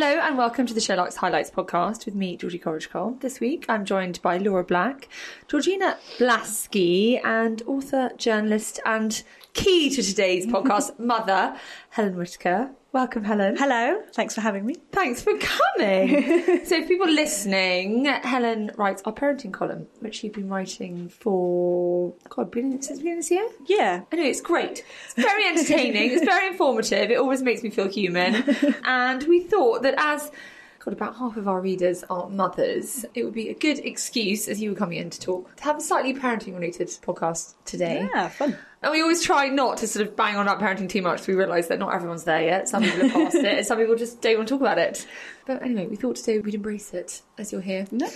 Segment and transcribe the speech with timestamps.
[0.00, 3.16] Hello and welcome to the SheerLuxe Highlights podcast with me, Georgie Coleridge Cole.
[3.18, 5.08] This week I'm joined by Laura Black,
[5.48, 9.20] Georgina Blaskey, and author, journalist, and
[9.54, 11.58] key to today's podcast, mother,
[11.90, 12.70] Helen Whitaker.
[12.90, 13.54] Welcome, Helen.
[13.58, 14.74] Hello, thanks for having me.
[14.92, 16.64] Thanks for coming.
[16.64, 22.50] so, for people listening, Helen writes our parenting column, which you've been writing for, God,
[22.50, 23.48] been since the beginning of this year?
[23.66, 24.02] Yeah.
[24.10, 24.86] I know, it's great.
[25.04, 28.56] It's very entertaining, it's very informative, it always makes me feel human.
[28.84, 30.30] and we thought that as
[30.88, 33.04] God, about half of our readers are mothers.
[33.12, 35.76] It would be a good excuse, as you were coming in to talk, to have
[35.76, 38.08] a slightly parenting related podcast today.
[38.14, 38.56] Yeah, fun.
[38.82, 41.26] And we always try not to sort of bang on about parenting too much.
[41.26, 42.70] We realise that not everyone's there yet.
[42.70, 45.06] Some people have passed it, and some people just don't want to talk about it.
[45.46, 47.86] But anyway, we thought today we'd embrace it as you're here.
[47.90, 48.08] No.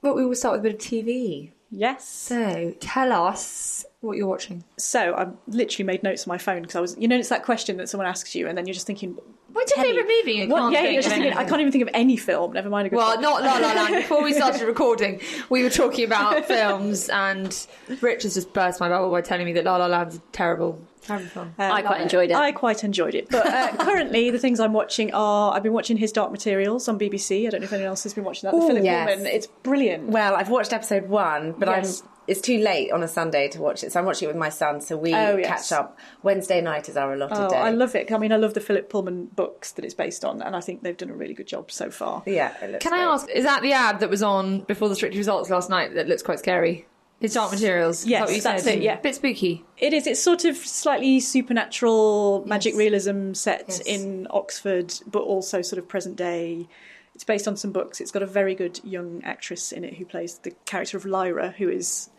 [0.00, 1.52] But we will start with a bit of TV.
[1.70, 2.08] Yes.
[2.08, 4.64] So tell us what you're watching.
[4.78, 7.44] So I literally made notes on my phone because I was, you know, it's that
[7.44, 9.18] question that someone asks you, and then you're just thinking,
[9.58, 10.32] What's your favourite movie?
[10.38, 11.48] You can't Yeah, think you're just thinking, I anything.
[11.48, 12.52] can't even think of any film.
[12.52, 13.22] Never mind a good Well, film.
[13.22, 13.94] not La La Land.
[13.96, 15.20] Before we started recording,
[15.50, 17.66] we were talking about films, and
[18.00, 20.80] Rich has just burst my bubble by telling me that La La Land's terrible.
[21.02, 21.54] Terrible film.
[21.58, 22.36] Uh, I love quite enjoyed it.
[22.36, 23.28] I quite enjoyed it.
[23.30, 26.98] But uh, currently, the things I'm watching are I've been watching His Dark Materials on
[26.98, 27.46] BBC.
[27.46, 28.56] I don't know if anyone else has been watching that.
[28.58, 29.08] The Philip yes.
[29.14, 29.26] Pullman.
[29.26, 30.04] It's brilliant.
[30.08, 32.02] Well, I've watched episode one, but Yes.
[32.02, 34.36] I'm it's too late on a Sunday to watch it, so I'm watching it with
[34.38, 34.82] my son.
[34.82, 35.70] So we Oh, yes.
[35.70, 35.98] catch up.
[36.22, 37.56] Wednesday night is our allotted Oh, day.
[37.56, 38.12] I love it.
[38.12, 40.82] I mean, I love the Philip Pullman books that it's based on, and I think
[40.82, 42.22] they've done a really good job so far.
[42.26, 44.94] Yeah, it looks Can I ask, is that the ad that was on before the
[44.94, 46.86] strict results last night that looks quite scary?
[47.20, 48.04] It's Dark Materials.
[48.04, 48.78] That Yes, what that's said?
[48.78, 48.96] it, yeah.
[49.00, 49.64] Bit spooky.
[49.76, 50.06] It is.
[50.06, 52.78] It's sort of slightly supernatural magic Yes.
[52.78, 53.80] realism set Yes.
[53.80, 56.68] in Oxford, but also sort of present day.
[57.16, 58.00] It's based on some books.
[58.00, 61.54] It's got a very good young actress in it who plays the character of Lyra,
[61.58, 62.10] who is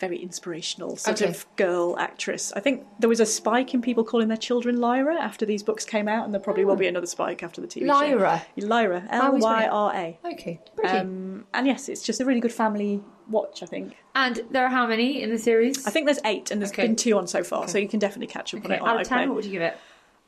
[0.00, 1.30] very inspirational sort Okay.
[1.30, 2.52] of girl actress.
[2.54, 5.84] I think there was a spike in people calling their children Lyra after these books
[5.84, 8.42] came out, and there probably will be another spike after the TV Lyra?
[8.58, 8.66] show.
[8.66, 9.56] Lyra, Lyra, L we spell it?
[9.56, 10.18] Y R A.
[10.32, 10.96] Okay, pretty.
[10.98, 13.62] Um, and yes, it's just a really good family watch.
[13.62, 13.96] I think.
[14.14, 15.86] and there are how many in the series?
[15.86, 16.82] I think there's eight, and there's Okay.
[16.86, 18.82] been two on so far, so you can definitely catch up on it.
[18.82, 19.76] Out of ten, what would you give it?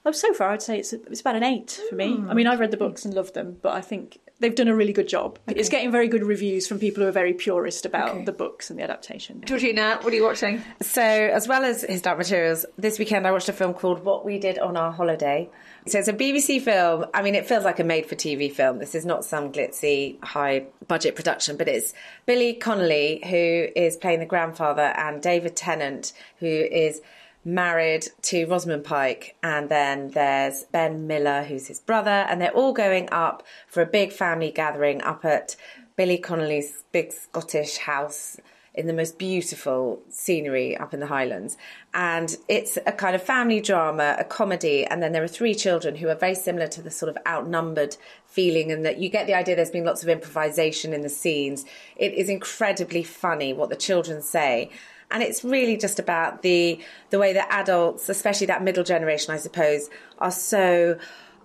[0.06, 2.22] Oh, so far, I'd say it's it's about an eight for me.
[2.28, 4.74] I mean, I've read the books and loved them, but I think they've done a
[4.74, 5.38] really good job.
[5.48, 8.24] It's getting very good reviews from people who are very purist about Okay.
[8.24, 9.42] the books and the adaptation.
[9.44, 10.62] Georgina, what are you watching?
[10.80, 14.24] So, as well as His Dark Materials, this weekend I watched a film called What
[14.24, 15.50] We Did on Our Holiday.
[15.88, 17.06] So, it's a BBC film.
[17.14, 18.78] I mean, it feels like a made for TV film.
[18.78, 21.94] This is not some glitzy, high budget production, but it's
[22.26, 27.00] Billy Connolly, who is playing the grandfather, and David Tennant, who is
[27.44, 32.72] married to Rosamund Pike, and then there's Ben Miller, who's his brother, and they're all
[32.72, 35.56] going up for a big family gathering up at
[35.96, 38.36] Billy Connolly's big Scottish house
[38.78, 41.56] in the most beautiful scenery up in the Highlands.
[41.92, 45.96] And it's a kind of family drama, a comedy, and then there are three children
[45.96, 47.96] who are very similar to the sort of outnumbered
[48.26, 51.64] feeling, and that you get the idea there's been lots of improvisation in the scenes.
[51.96, 54.70] It is incredibly funny what the children say.
[55.10, 56.78] And it's really just about the
[57.10, 60.98] the way that adults, especially that middle generation, I suppose, are so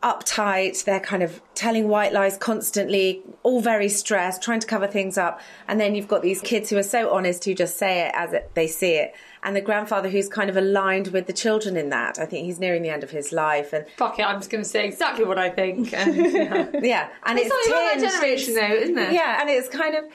[0.04, 0.84] uptight.
[0.84, 5.40] They're kind of telling white lies constantly, all very stressed, trying to cover things up.
[5.68, 8.34] And then you've got these kids who are so honest who just say it as
[8.34, 9.16] it, they see it.
[9.42, 12.20] And the grandfather who's kind of aligned with the children in that.
[12.20, 13.74] I think he's nearing the end of his life.
[13.74, 15.94] And Fuck it, I'm just going to say exactly what I think.
[16.04, 16.70] And, yeah.
[16.82, 19.14] yeah, and It's it's, tinged, that generation though, isn't it?
[19.14, 20.06] Yeah, and it's kind of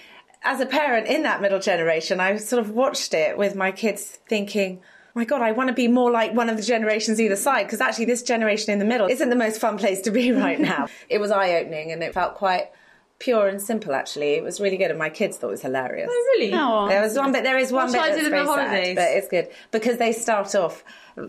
[0.43, 4.19] as a parent in that middle generation, I sort of watched it with my kids
[4.28, 4.81] thinking,
[5.18, 7.81] my God, I want to be more like one of the generations either side because
[7.81, 10.88] actually this generation in the middle isn't the most fun place to be right now.
[11.10, 12.70] it was eye opening and it felt quite
[13.19, 14.34] pure and simple actually.
[14.34, 16.08] It was really good and my kids thought it was hilarious.
[16.10, 16.50] Oh, really?
[16.50, 17.43] There was one bit.
[17.43, 18.94] There is one What bit shall I that's in very the sad, holidays?
[18.96, 20.84] but it's good because they start off.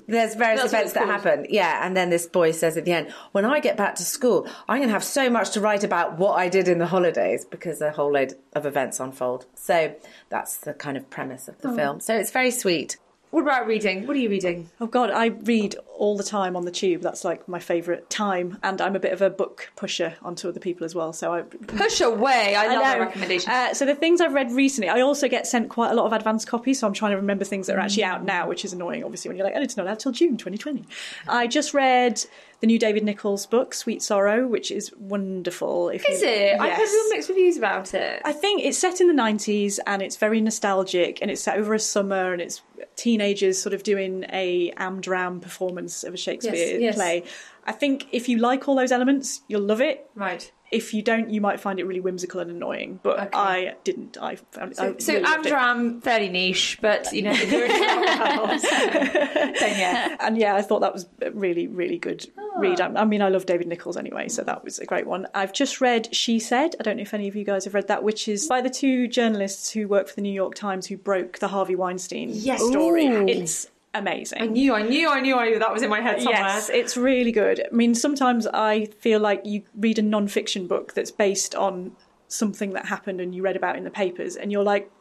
[0.08, 1.10] There's various That's events that called.
[1.24, 4.04] happen, yeah, and then this boy says at the end, "When I get back to
[4.04, 6.86] school, I'm going to have so much to write about what I did in the
[6.86, 9.96] holidays because a whole load of events unfold." So
[10.30, 11.72] that's the kind of premise of Oh.
[11.72, 12.00] the film.
[12.02, 12.98] So it's very sweet.
[13.32, 14.08] What about reading?
[14.08, 14.72] What are you reading?
[14.82, 17.02] Oh God, I read all the time on the tube.
[17.02, 20.60] That's like my favourite time, and I'm a bit of a book pusher onto other
[20.60, 21.14] people as well.
[21.14, 22.56] So I Push away.
[22.56, 23.52] I, love that recommendation.
[23.52, 26.14] Uh, so the things I've read recently, I also get sent quite a lot of
[26.14, 26.80] advanced copies.
[26.80, 29.30] So I'm trying to remember things that are actually out now, which is annoying, obviously,
[29.30, 30.86] when you're like, oh, it's not out till June 2020.
[31.28, 32.24] I just read
[32.62, 35.90] the new David Nicholls book, Sweet Sorrow, which is wonderful.
[35.90, 36.60] If Is you- it?
[36.60, 38.22] I've heard real mixed reviews about it.
[38.26, 41.74] I think it's set in the 90s and it's very nostalgic and it's set over
[41.74, 42.62] a summer and it's
[42.96, 46.96] teenagers sort of doing a amdram performance of a Shakespeare Yes, yes.
[46.96, 47.24] play.
[47.66, 50.10] I think if you like all those elements, you'll love it.
[50.16, 50.52] Right.
[50.72, 53.00] If you don't, you might find it really whimsical and annoying.
[53.02, 53.30] But Okay.
[53.34, 54.18] I didn't.
[54.22, 54.78] I found it.
[54.78, 55.26] So, I so really.
[55.26, 57.68] Amdram, fairly niche, but you know, if you're
[58.48, 60.16] then yeah.
[60.20, 62.60] and yeah, I thought that was a really, really good Ah.
[62.60, 62.82] read.
[62.82, 65.28] I, I mean, I love David Nicholls anyway, so that was a great one.
[65.34, 66.76] I've just read She Said.
[66.80, 68.70] I don't know if any of you guys have read that, which is by the
[68.70, 72.62] two journalists who work for the New York Times who broke the Harvey Weinstein Yes.
[72.64, 73.08] story.
[73.08, 73.28] Ooh.
[73.28, 74.42] It's amazing.
[74.42, 76.42] I knew, I knew, I knew, I knew that was in my head somewhere.
[76.42, 77.62] Yes, it's really good.
[77.62, 81.94] I mean, sometimes I feel like you read a non-fiction book that's based on
[82.28, 84.92] something that happened and you read about in the papers, and you're like,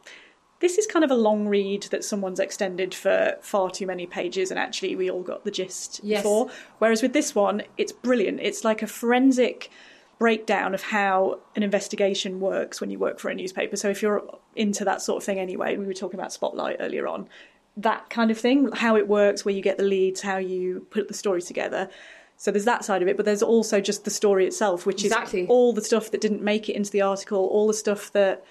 [0.61, 4.51] this is kind of a long read that someone's extended for far too many pages,
[4.51, 6.21] and actually we all got the gist Yes.
[6.21, 6.49] before.
[6.79, 8.41] Whereas with this one, it's brilliant.
[8.41, 9.69] It's like a forensic
[10.17, 13.77] breakdown of how an investigation works when you work for a newspaper.
[13.77, 14.21] So if you're
[14.53, 17.29] into that sort of thing anyway, we were talking about Spotlight earlier on,
[17.77, 21.07] that kind of thing, how it works, where you get the leads, how you put
[21.07, 21.89] the story together.
[22.37, 25.41] So there's that side of it, but there's also just the story itself, which Exactly.
[25.41, 28.43] is all the stuff that didn't make it into the article, all the stuff that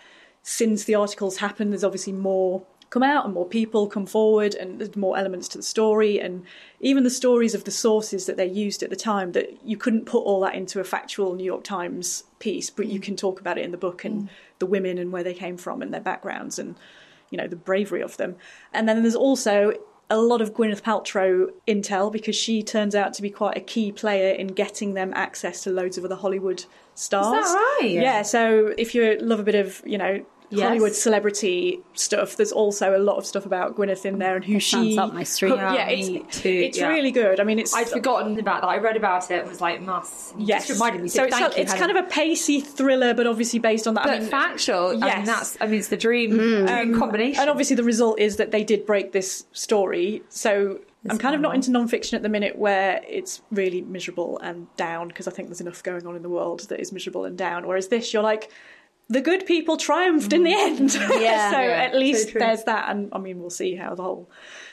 [0.43, 4.81] since the articles happened, there's obviously more come out and more people come forward and
[4.81, 6.43] there's more elements to the story and
[6.81, 10.07] even the stories of the sources that they used at the time that you couldn't
[10.07, 13.03] put all that into a factual New York Times piece, but you mm.
[13.03, 14.29] can talk about it in the book and mm.
[14.59, 16.77] the women and where they came from and their backgrounds and
[17.31, 18.37] you know the bravery of them.
[18.73, 19.73] And then there's also
[20.11, 23.93] a lot of Gwyneth Paltrow intel because she turns out to be quite a key
[23.93, 26.65] player in getting them access to loads of other Hollywood
[26.95, 27.45] stars.
[27.55, 27.91] right?
[27.91, 28.23] Yeah.
[28.23, 30.67] So if you love a bit of you know Yes.
[30.67, 34.59] Hollywood celebrity stuff, there's also a lot of stuff about Gwyneth in there and who
[34.59, 34.95] she.
[34.95, 35.55] sounds up my street.
[35.57, 36.89] Yeah, Yeah, it's, me too, it's yeah.
[36.89, 37.39] really good.
[37.39, 38.69] I mean, it's I'd forgotten about that.
[38.69, 39.41] I read about it.
[39.41, 40.35] It was like, must.
[40.39, 41.09] Yes, Just reminded me.
[41.09, 44.05] So, it's, thank you, it's kind of a pacey thriller, but obviously based on that.
[44.05, 44.89] but I mean, factual.
[44.89, 45.27] I mean, Yes.
[45.27, 45.59] that's.
[45.61, 47.41] I mean, it's the dream, dream combination.
[47.41, 50.23] And obviously, the result is that they did break this story.
[50.31, 54.75] So I'm kind of not into non-fiction at the minute, where it's really miserable and
[54.77, 57.37] down because I think there's enough going on in the world that is miserable and
[57.37, 57.67] down.
[57.67, 58.51] Whereas this, you're like,
[59.09, 60.67] the good people triumphed in the mm.
[60.67, 60.95] end.
[60.95, 61.09] Yeah.
[61.51, 62.91] so Yeah, at least so there's that.
[62.91, 64.29] And I mean, we'll see how the whole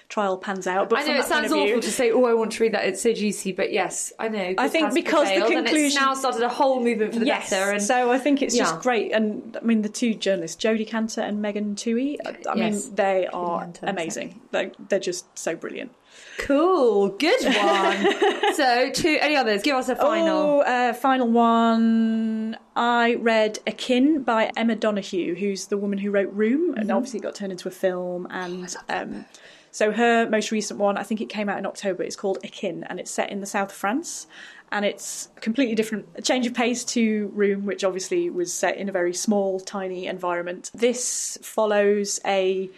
[0.09, 0.89] trial pans out.
[0.89, 2.85] But I know it sounds view- awful to say, "Oh, I want to read that."
[2.85, 4.53] It's so juicy, but yes, I know.
[4.57, 7.49] I think because the prevailed, it's conclusion- now started a whole movement for the yes.
[7.49, 7.71] better.
[7.71, 8.63] And so I think it's Yeah.
[8.63, 9.11] just great.
[9.13, 12.85] And I mean, the two journalists, Jodi Kantor and Megan Twohey, I, I Yes.
[12.85, 14.41] mean, they are amazing.
[14.51, 15.91] Like, they're just so brilliant.
[16.39, 18.53] Cool, good one.
[18.55, 19.61] so, two any others?
[19.63, 20.37] Give us a final.
[20.37, 22.57] Oh, uh, final one.
[22.75, 26.91] I read Akin by Emma Donoghue, who's the woman who wrote Room, and Mm-hmm.
[26.97, 28.27] obviously it got turned into a film.
[28.29, 29.25] And um,
[29.71, 32.03] so her most recent one, I think it came out in October.
[32.03, 34.27] It's called Akin, and it's set in the south of France.
[34.71, 38.89] And it's completely different a change of pace to Room, which obviously was set in
[38.89, 40.71] a very small, tiny environment.
[40.73, 42.69] This follows a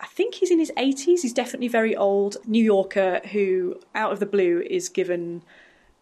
[0.00, 1.20] I think he's in his 80s.
[1.20, 2.38] He's definitely very old.
[2.46, 5.42] New Yorker who, out of the blue, is given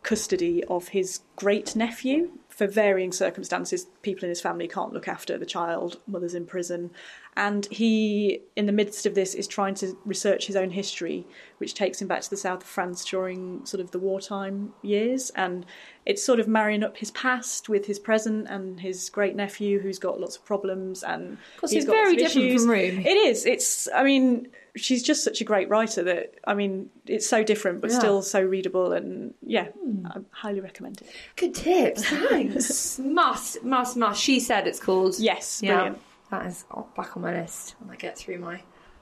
[0.03, 2.31] custody of his great nephew.
[2.59, 6.91] For varying circumstances, people in his family can't look after the child, mother's in prison.
[7.37, 11.25] And he, in the midst of this, is trying to research his own history,
[11.59, 15.31] which takes him back to the south of France during sort of the wartime years.
[15.37, 15.67] And
[16.05, 20.01] it's sort of marrying up his past with his present and his great nephew who's
[20.01, 21.05] got lots of problems.
[21.05, 22.63] And of course, he's very different issues.
[22.63, 23.07] from Room.
[23.07, 23.47] It is.
[23.47, 23.89] It's.
[23.95, 27.91] I mean, she's just such a great writer that I mean, it's so different but
[27.91, 27.99] Yeah.
[27.99, 30.07] still so readable, and yeah, hmm.
[30.07, 31.09] I highly recommend it.
[31.37, 32.05] Good tips.
[32.09, 32.99] Thanks.
[33.03, 34.21] must, must, must.
[34.23, 35.19] She said it's called.
[35.19, 35.75] Yes, Yeah.
[35.75, 35.99] brilliant.
[36.31, 36.65] That is
[36.97, 38.55] back on my list when I get through my.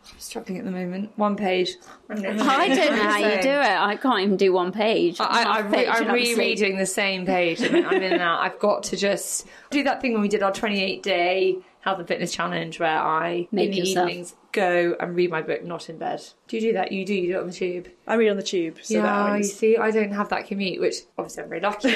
[0.08, 1.10] I'm struggling at the moment.
[1.16, 1.70] One page.
[2.08, 3.76] I don't know how you do it.
[3.80, 5.20] I can't even do one page.
[5.20, 6.38] I, I, Half I page re- I'm and I'm asleep.
[6.38, 7.60] rereading the same page.
[7.60, 8.38] I mean, I'm in and out.
[8.38, 11.56] I've got to just do that thing when we did our 28 day
[11.86, 14.08] health and fitness challenge where I, Make in the yourself.
[14.10, 16.20] evenings, go and read my book, not in bed.
[16.48, 16.90] Do you do that?
[16.90, 17.14] You do.
[17.14, 17.88] You do it on the tube.
[18.08, 20.48] I read on the tube, so that yeah, you means- see, I don't have that
[20.48, 21.94] commute, which obviously I'm very lucky.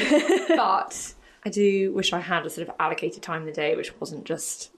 [0.49, 3.99] but I do wish I had a sort of allocated time in the day, which
[3.99, 4.71] wasn't just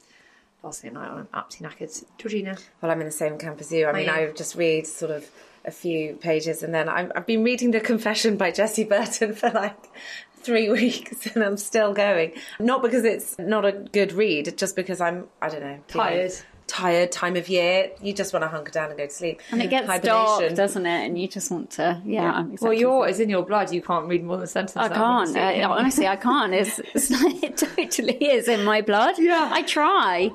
[0.62, 2.04] last thing at night when I'm absolutely knackered.
[2.16, 2.56] Georgina.
[2.80, 3.86] Well, I'm in the same camp as you.
[3.86, 4.12] I mean, you?
[4.12, 5.28] I just read sort of
[5.66, 9.50] a few pages, and then I'm, I've been reading The Confession by Jessie Burton for
[9.50, 9.76] like
[10.42, 12.32] three weeks, and I'm still going.
[12.58, 16.32] Not because it's not a good read, just because I'm, I don't know, feeling Tired.
[16.66, 17.90] tired time of year.
[18.00, 19.40] You just want to hunker down and go to sleep.
[19.50, 21.06] And it gets dark, doesn't it?
[21.06, 22.40] And you just want to, yeah.
[22.40, 22.68] Exactly.
[22.68, 23.72] Well, you're it's in your blood.
[23.72, 24.76] You can't read more than a sentence.
[24.76, 25.36] I can't.
[25.36, 26.54] I, uh, honestly, I can't.
[26.54, 29.16] It's, it's it totally is in my blood.
[29.18, 30.30] Yeah, I try.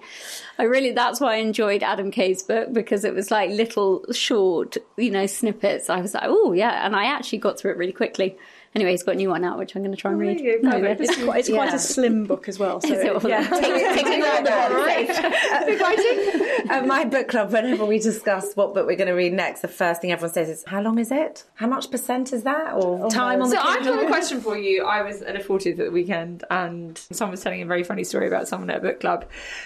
[0.60, 0.92] I really.
[0.92, 5.26] That's why I enjoyed Adam Kay's book because it was like little short, you know,
[5.26, 5.90] snippets.
[5.90, 8.38] I was like, oh yeah, and I actually got through it really quickly.
[8.76, 10.62] Anyway, he's got a new one out, which I'm going to try and oh, read.
[10.62, 12.80] No, it's, quite, it's quite, a slim book as well.
[12.88, 13.50] So it, yeah.
[15.66, 16.48] Big writing.
[16.70, 19.68] At my book club, whenever we discuss what book we're going to read next, the
[19.68, 21.44] first thing everyone says is, "How long is it?
[21.56, 22.74] How much percent is that?
[22.74, 23.46] Or oh, time no.
[23.46, 23.66] on the?" Book.
[23.66, 24.86] So I have got a question for you.
[24.86, 28.04] I was at a 40th at the weekend, and someone was telling a very funny
[28.04, 29.26] story about someone at a book club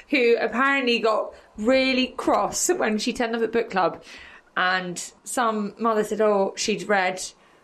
[0.10, 4.04] who apparently got really cross when she turned up at book club,
[4.58, 7.22] and some mother said, "Oh, she'd read."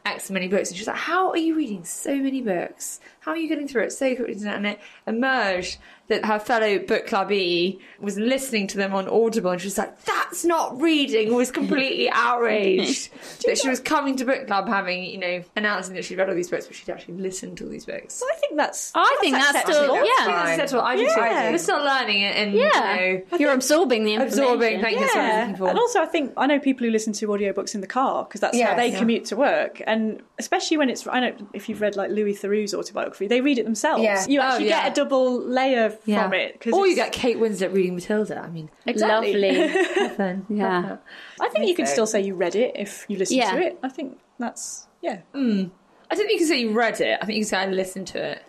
[0.08, 0.70] X many books.
[0.70, 3.00] And she's like, How are you reading so many books?
[3.20, 4.36] How are you getting through it so quickly?
[4.48, 9.60] And it emerged that her fellow book clubby was listening to them on Audible and
[9.60, 13.10] she was like, that's not reading, was completely outraged
[13.46, 16.36] that she was coming to book club having, you know, announcing that she'd read all
[16.36, 18.22] these books, but she'd actually listened to all these books.
[18.22, 18.92] Well, I think that's.
[18.96, 20.02] I that's think that's still, yeah.
[20.02, 21.52] I think that's I do yeah.
[21.52, 22.96] We're still learning it and, yeah.
[22.96, 23.38] you know.
[23.38, 24.40] You're absorbing the information.
[24.40, 25.50] Absorbing, thank you yeah.
[25.50, 28.40] And also, I think, I know people who listen to audiobooks in the car because
[28.40, 28.70] that's yes.
[28.70, 29.00] how they yeah.
[29.00, 29.82] commute to work.
[29.86, 33.58] And especially when it's, I know if you've read like Louis Theroux's autobiography, they read
[33.58, 34.04] it themselves.
[34.04, 34.26] Yeah.
[34.28, 36.68] You oh, actually oh, get a double layer from it.
[36.72, 38.40] Or you get Kate Winslet reading Matilda.
[38.40, 39.34] I mean, exactly.
[39.34, 40.10] lovely.
[40.16, 40.46] Fun.
[40.50, 40.98] Yeah.
[41.40, 43.52] I think you can still say you read it if you listen yeah.
[43.52, 43.80] to it.
[43.84, 45.22] I think that's yeah.
[45.34, 45.72] Mm.
[46.10, 47.20] I don't think you can say you read it.
[47.22, 48.44] I think you can say I listened to it.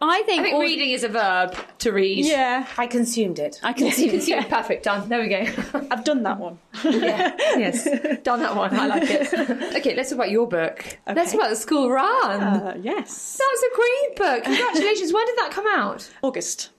[0.00, 0.60] I think, I think all...
[0.60, 2.24] reading is a verb to read.
[2.24, 3.60] Yeah, I consumed it.
[3.62, 4.28] I consumed, it.
[4.28, 4.44] Yeah.
[4.44, 4.84] Perfect.
[4.84, 5.08] Done.
[5.08, 5.44] There we go.
[5.90, 6.58] I've done that one.
[6.84, 7.34] yeah.
[7.56, 7.84] Yes.
[8.22, 8.78] Done that one.
[8.78, 9.32] I like it.
[9.76, 10.80] okay, let's talk about your book.
[10.80, 11.14] Okay.
[11.14, 12.42] Let's talk about the school run.
[12.42, 13.38] Uh, yes.
[13.38, 14.44] That was a great book.
[14.44, 15.12] Congratulations.
[15.12, 16.10] when did that come out?
[16.22, 16.70] August.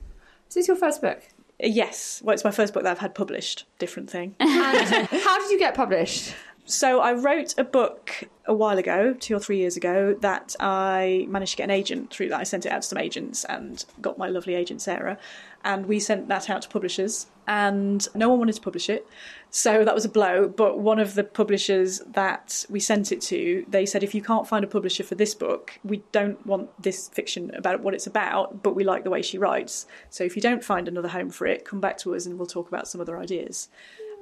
[0.56, 1.22] Is this your first book?
[1.62, 2.22] Uh, yes.
[2.24, 3.66] Well, it's my first book that I've had published.
[3.78, 4.36] Different thing.
[4.40, 6.34] And how did you get published?
[6.64, 11.26] So I wrote a book a while ago, two or three years ago, that I
[11.28, 12.40] managed to get an agent through that.
[12.40, 15.18] I sent it out to some agents and got my lovely agent Sarah,
[15.66, 19.06] and we sent that out to publishers, and no one wanted to publish it.
[19.50, 20.48] So that was a blow.
[20.48, 24.48] But one of the publishers that we sent it to, they said, if you can't
[24.48, 28.64] find a publisher for this book, we don't want this fiction about what it's about,
[28.64, 29.86] but we like the way she writes.
[30.10, 32.48] So if you don't find another home for it, come back to us and we'll
[32.48, 33.70] talk about some other ideas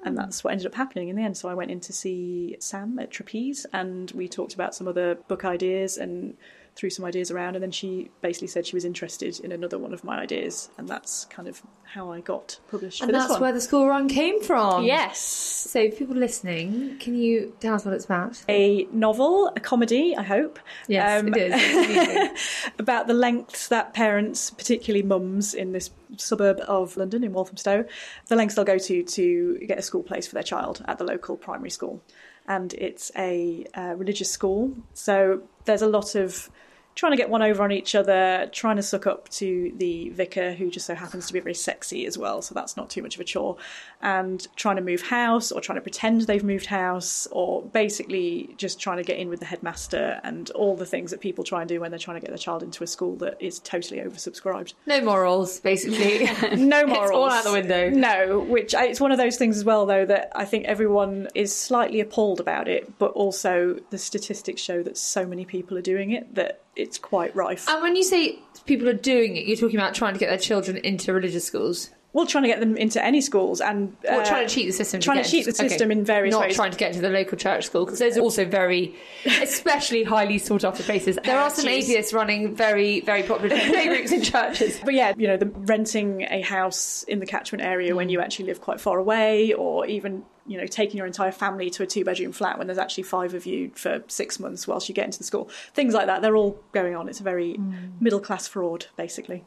[0.04, 1.38] and that's what ended up happening in the end.
[1.38, 5.16] So I went in to see Sam at Trapeze, and we talked about some other
[5.16, 6.36] book ideas and
[6.75, 9.94] threw some ideas around, and then she basically said she was interested in another one
[9.94, 13.01] of my ideas, and that's kind of how I got published.
[13.01, 14.84] And that's where the school run came from.
[14.84, 15.20] Yes.
[15.20, 18.44] So, people listening, can you tell us what it's about?
[18.50, 20.60] A novel, a comedy, I hope.
[20.88, 22.72] Yes, um, it is.
[22.80, 27.86] about the lengths that parents, particularly mums in this suburb of London in Walthamstow,
[28.27, 31.03] the lengths they'll go to to get a school place for their child at the
[31.03, 32.01] local primary school.
[32.48, 36.50] And it's a uh, religious school, so there's a lot of
[36.96, 40.54] trying to get one over on each other, trying to suck up to the vicar,
[40.54, 43.16] who just so happens to be very sexy as well, so that's not too much
[43.16, 43.58] of a chore,
[44.02, 48.80] and trying to move house or trying to pretend they've moved house, or basically just
[48.80, 51.70] trying to get in with the headmaster and all the things that people try and
[51.70, 54.74] do when they're trying to get their child into a school that is totally oversubscribed.
[54.86, 56.26] No morals, basically.
[56.58, 57.04] no morals.
[57.04, 57.90] It's all out the window.
[57.90, 61.56] No, which it's one of those things as well, though, that I think everyone is
[61.56, 66.12] slightly appalled about it, but also the statistics show that so many people are doing
[66.12, 67.68] it that it's quite rife.
[67.70, 70.38] And when you say people are doing it, you're talking about trying to get their
[70.38, 71.89] children into religious schools.
[72.13, 75.01] Well, trying to get them into any schools and uh, trying to cheat the system.
[75.01, 76.00] Trying to, to cheat the system okay.
[76.00, 76.56] in various Not ways.
[76.56, 78.94] trying to get to the local church school because those are also very,
[79.25, 81.18] especially highly sought after places.
[81.24, 84.80] There are some atheists running very, very popular playgroups in churches.
[84.86, 87.96] But yeah, you know, the renting a house in the catchment area mm.
[87.96, 91.70] when you actually live quite far away, or even you know, taking your entire family
[91.70, 94.90] to a two bedroom flat when there's actually five of you for six months whilst
[94.90, 95.50] you get into the school.
[95.74, 97.08] Things like that, they're all going on.
[97.08, 98.02] It's a very mm.
[98.02, 99.44] middle class fraud, basically.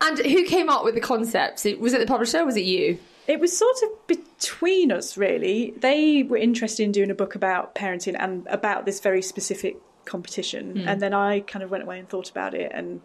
[0.00, 2.98] And who came up with the concepts Was it the publisher was it you?
[3.28, 5.74] It was sort of between us, really.
[5.76, 10.74] They were interested in doing a book about parenting and about this very specific competition.
[10.74, 10.86] Mm.
[10.88, 13.00] And then I kind of went away and thought about it and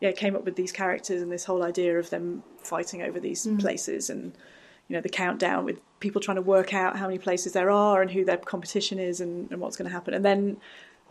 [0.00, 3.46] yeah, came up with these characters and this whole idea of them fighting over these
[3.46, 3.60] mm.
[3.60, 4.32] places and
[4.90, 8.02] you know the countdown with people trying to work out how many places there are
[8.02, 10.14] and who their competition is and, and what's going to happen.
[10.14, 10.56] And then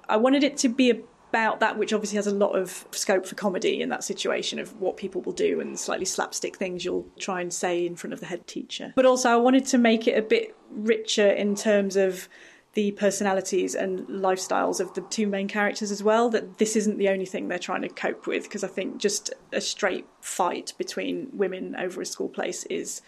[0.09, 0.89] I wanted it to be
[1.29, 4.77] about that, which obviously has a lot of scope for comedy in that situation of
[4.81, 8.19] what people will do and slightly slapstick things you'll try and say in front of
[8.19, 8.91] the head teacher.
[8.98, 12.27] But also, I wanted to make it a bit richer in terms of
[12.74, 16.29] the personalities and lifestyles of the two main characters as well.
[16.29, 19.33] That this isn't the only thing they're trying to cope with, because I think just
[19.53, 23.01] a straight fight between women over a school place is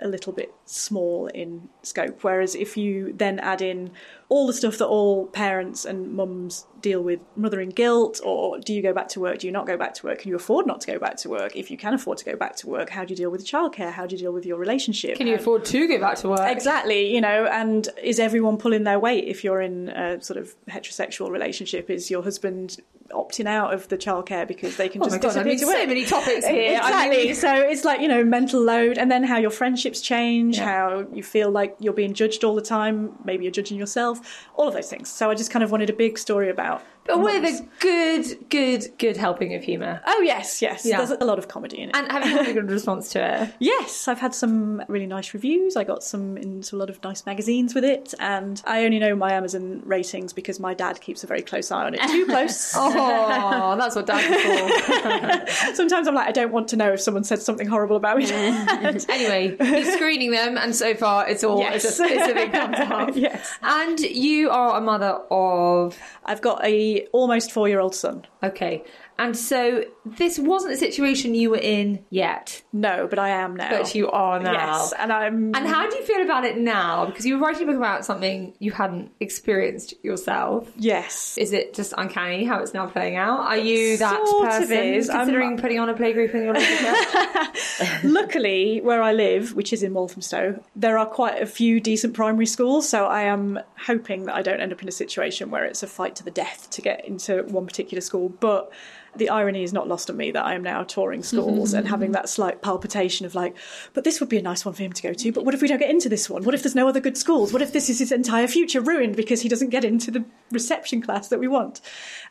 [0.00, 2.22] a little bit small in scope.
[2.22, 3.90] Whereas if you then add in
[4.28, 8.82] all the stuff that all parents and mums deal with mothering guilt, or do you
[8.82, 9.38] go back to work?
[9.38, 10.20] Do you not go back to work?
[10.20, 11.56] Can you afford not to go back to work?
[11.56, 13.90] If you can afford to go back to work, how do you deal with childcare?
[13.90, 15.16] How do you deal with your relationship?
[15.16, 16.40] Can you How- afford to go back to work?
[16.50, 20.54] Exactly, you know, and is everyone pulling their weight if you're in a sort of
[20.68, 21.90] heterosexual relationship?
[21.90, 22.78] Is your husband
[23.10, 25.88] opting out of the childcare because they can Oh just god, I mean, so work?
[25.88, 26.78] many topics here.
[26.82, 27.24] I Exactly.
[27.26, 31.06] mean, so it's like, you know, mental load and then how your friendships change, how
[31.12, 34.74] you feel like you're being judged all the time, maybe you're judging yourself, all of
[34.74, 35.08] those things.
[35.10, 38.86] So I just kind of wanted a big story about but with a good, good,
[38.98, 40.00] good helping of humour.
[40.06, 40.84] Oh yes, yes.
[40.86, 40.98] Yeah.
[40.98, 41.96] There's a lot of comedy in it.
[41.96, 43.54] And have you had a good response to it?
[43.60, 45.76] Yes, I've had some really nice reviews.
[45.76, 49.14] I got some into a lot of nice magazines with it, and I only know
[49.16, 52.00] my Amazon ratings because my dad keeps a very close eye on it.
[52.02, 52.74] Too close.
[52.90, 55.74] Oh, that's what dad's for.
[55.74, 58.26] Sometimes I'm like, I don't want to know if someone said something horrible about me.
[58.26, 59.08] Mm.
[59.08, 61.84] anyway, he's screening them, and so far it's all Yes.
[61.84, 63.10] it's, a, it's a big thumbs up.
[63.14, 63.56] Yes.
[63.62, 65.96] And you are a mother of
[66.28, 68.26] I've got a almost four year old son.
[68.42, 68.84] okay,
[69.18, 73.70] and so this wasn't a situation you were in yet, No, but I am now.
[73.70, 74.52] but you are now.
[74.52, 75.54] Yes, and I'm.
[75.54, 77.06] And how do you feel about it now?
[77.06, 80.70] Because you were writing a book about something you hadn't experienced yourself.
[80.76, 81.36] Yes.
[81.38, 83.40] Is it just uncanny how it's now playing out?
[83.40, 85.08] Are you that Sort person is.
[85.10, 88.04] I'm- considering putting on a playgroup in your church?
[88.04, 92.46] Luckily, where I live, which is in Walthamstow, there are quite a few decent primary
[92.46, 95.82] schools, so I am hoping that I don't end up in a situation where it's
[95.82, 98.28] a fight to the death to get into one particular school.
[98.28, 98.70] But
[99.18, 102.12] the irony is not lost on me that I am now touring schools and having
[102.12, 103.56] that slight palpitation of like,
[103.94, 105.62] but this would be a nice one for him to go to, but what if
[105.62, 106.44] we don't get into this one?
[106.44, 107.52] What if there's no other good schools?
[107.52, 111.02] What if this is his entire future ruined because he doesn't get into the reception
[111.02, 111.80] class that we want?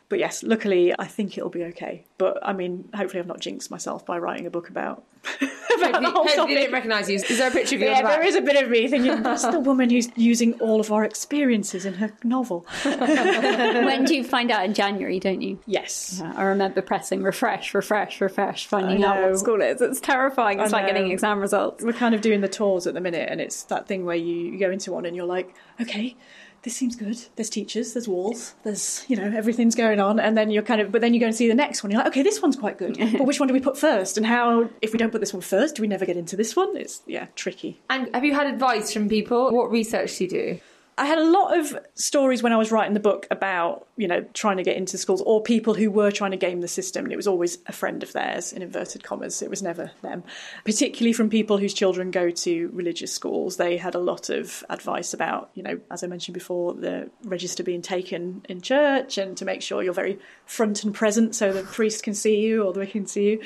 [0.08, 2.04] But yes, luckily, I think it'll be okay.
[2.16, 5.04] But I mean, hopefully, I've not jinxed myself by writing a book about,
[5.76, 6.56] about the whole Hopefully they topic.
[6.56, 7.16] didn't recognise you.
[7.16, 7.88] Is there a picture of you?
[7.88, 8.18] Yeah, on the back?
[8.18, 11.04] there is a bit of me thinking that's the woman who's using all of our
[11.04, 12.66] experiences in her novel.
[12.84, 15.58] when do you find out in January, don't you?
[15.66, 16.22] Yes.
[16.24, 19.82] I remember pressing refresh, refresh, refresh, finding out what school it is.
[19.82, 20.58] It's terrifying.
[20.58, 21.84] It's like getting exam results.
[21.84, 24.34] We're kind of doing the tours at the minute, and it's that thing where you,
[24.34, 26.16] you go into one and you're like, okay,
[26.62, 27.18] this seems good.
[27.36, 30.18] There's teachers, there's walls, there's, you know, everything's going on.
[30.18, 31.90] And then you're kind of, but then you go and see the next one.
[31.90, 32.98] You're like, okay, this one's quite good.
[33.18, 34.16] But which one do we put first?
[34.16, 36.54] And how, if we don't put this one first, do we never get into this
[36.54, 36.76] one?
[36.76, 37.80] It's, yeah, tricky.
[37.90, 39.50] And have you had advice from people?
[39.50, 40.60] What research do you do?
[40.98, 44.22] I had a lot of stories when I was writing the book about, you know,
[44.34, 47.04] trying to get into schools or people who were trying to game the system.
[47.04, 49.40] And it was always a friend of theirs, in inverted commas.
[49.40, 50.24] It was never them.
[50.64, 53.58] Particularly from people whose children go to religious schools.
[53.58, 57.62] They had a lot of advice about, you know, as I mentioned before, the register
[57.62, 61.62] being taken in church and to make sure you're very front and present so the
[61.62, 63.42] priest can see you or the can see you.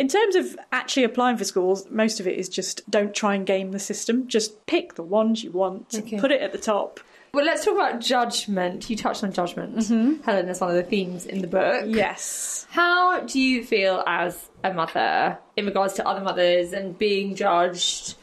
[0.00, 3.44] In terms of actually applying for schools, most of it is just don't try and
[3.46, 4.26] game the system.
[4.28, 6.18] Just pick the ones you want, Okay.
[6.18, 7.00] put it at the top.
[7.34, 8.88] Well, let's talk about judgment.
[8.88, 9.76] You touched on judgment.
[9.76, 10.22] Mm-hmm.
[10.22, 11.84] Helen is one of the themes in the book.
[11.86, 12.66] Yes.
[12.70, 18.14] How do you feel as a mother in regards to other mothers and being judged?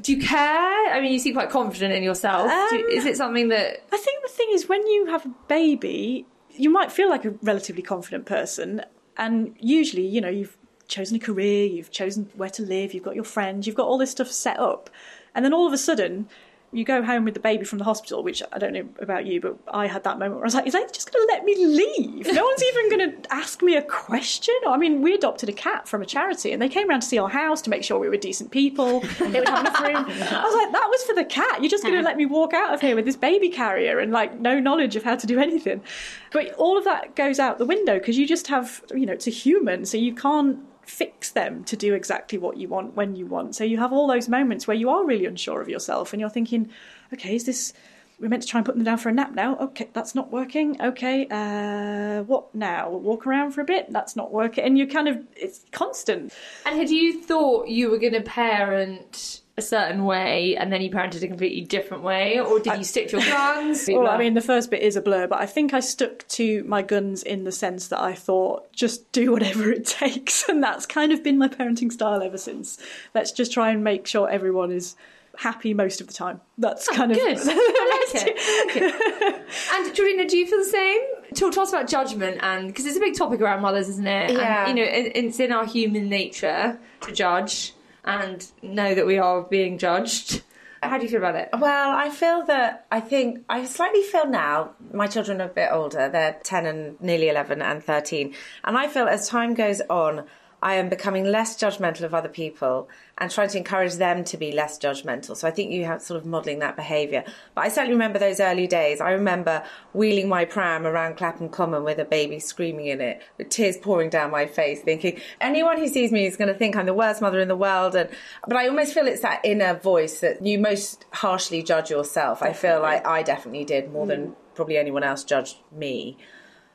[0.00, 0.92] Do you care?
[0.94, 2.50] I mean, you seem quite confident in yourself.
[2.70, 5.26] Do you- Um, is it something that I think the thing is, when you have
[5.26, 6.24] a baby,
[6.56, 8.82] you might feel like a relatively confident person,
[9.18, 10.56] and usually, you know, you've
[10.90, 13.96] chosen a career, you've chosen where to live, you've got your friends, you've got all
[13.96, 14.90] this stuff set up,
[15.34, 16.28] and then all of a sudden,
[16.72, 19.40] you go home with the baby from the hospital, which I don't know about you,
[19.40, 21.44] but I had that moment where I was like, is they just going to let
[21.44, 22.32] me leave?
[22.32, 24.54] No one's even going to ask me a question.
[24.68, 27.18] I mean, we adopted a cat from a charity and they came around to see
[27.18, 29.00] our house to make sure we were decent people.
[29.00, 29.96] They would have enough room.
[29.96, 31.60] I was like, that was for the cat.
[31.60, 34.12] You're just going to let me walk out of here with this baby carrier and
[34.12, 35.82] like no knowledge of how to do anything.
[36.30, 39.26] But all of that goes out the window because you just have, you know, it's
[39.26, 43.24] a human, so you can't fix them to do exactly what you want when you
[43.24, 43.54] want.
[43.54, 46.28] So you have all those moments where you are really unsure of yourself and you're
[46.28, 46.68] thinking,
[47.12, 47.72] okay, is this
[48.18, 49.56] we're meant to try and put them down for a nap now.
[49.56, 50.80] Okay, that's not working.
[50.82, 52.90] Okay, uh, what now?
[52.90, 53.90] Walk around for a bit.
[53.90, 54.62] That's not working.
[54.62, 56.34] And you kind of it's constant.
[56.66, 60.90] And had you thought you were going to parent a certain way and then you
[60.90, 62.40] parented a completely different way?
[62.40, 63.88] Or did you stick to your guns?
[63.90, 66.64] Well, I mean, the first bit is a blur, but I think I stuck to
[66.64, 70.86] my guns in the sense that I thought just do whatever it takes, and that's
[70.86, 72.78] kind of been my parenting style ever since.
[73.14, 74.96] Let's just try and make sure everyone is
[75.36, 76.40] happy most of the time.
[76.58, 77.38] That's oh, kind of good.
[77.42, 79.44] I like it.
[79.74, 81.00] And Georgina, do you feel the same?
[81.34, 84.32] Talk to us about judgment, and because it's a big topic around mothers, isn't it?
[84.32, 84.68] Yeah.
[84.68, 89.18] And, you know, it, it's in our human nature to judge and know that we
[89.18, 90.42] are being judged.
[90.82, 91.50] How do you feel about it?
[91.58, 94.70] Well, I feel that I think I slightly feel now.
[94.92, 98.34] My children are a bit older; they're ten and nearly eleven and thirteen,
[98.64, 100.24] and I feel as time goes on,
[100.62, 104.52] I am becoming less judgmental of other people and trying to encourage them to be
[104.52, 105.36] less judgmental.
[105.36, 107.24] So I think you have sort of modelling that behaviour.
[107.54, 109.00] But I certainly remember those early days.
[109.00, 113.48] I remember wheeling my pram around Clapham Common with a baby screaming in it, with
[113.48, 116.86] tears pouring down my face, thinking anyone who sees me is going to think I'm
[116.86, 117.94] the worst mother in the world.
[117.94, 118.10] And
[118.46, 122.42] but I almost feel it's that inner voice that you most harshly judge yourself.
[122.42, 124.34] I feel like I definitely did more than mm.
[124.54, 126.18] probably anyone else judged me.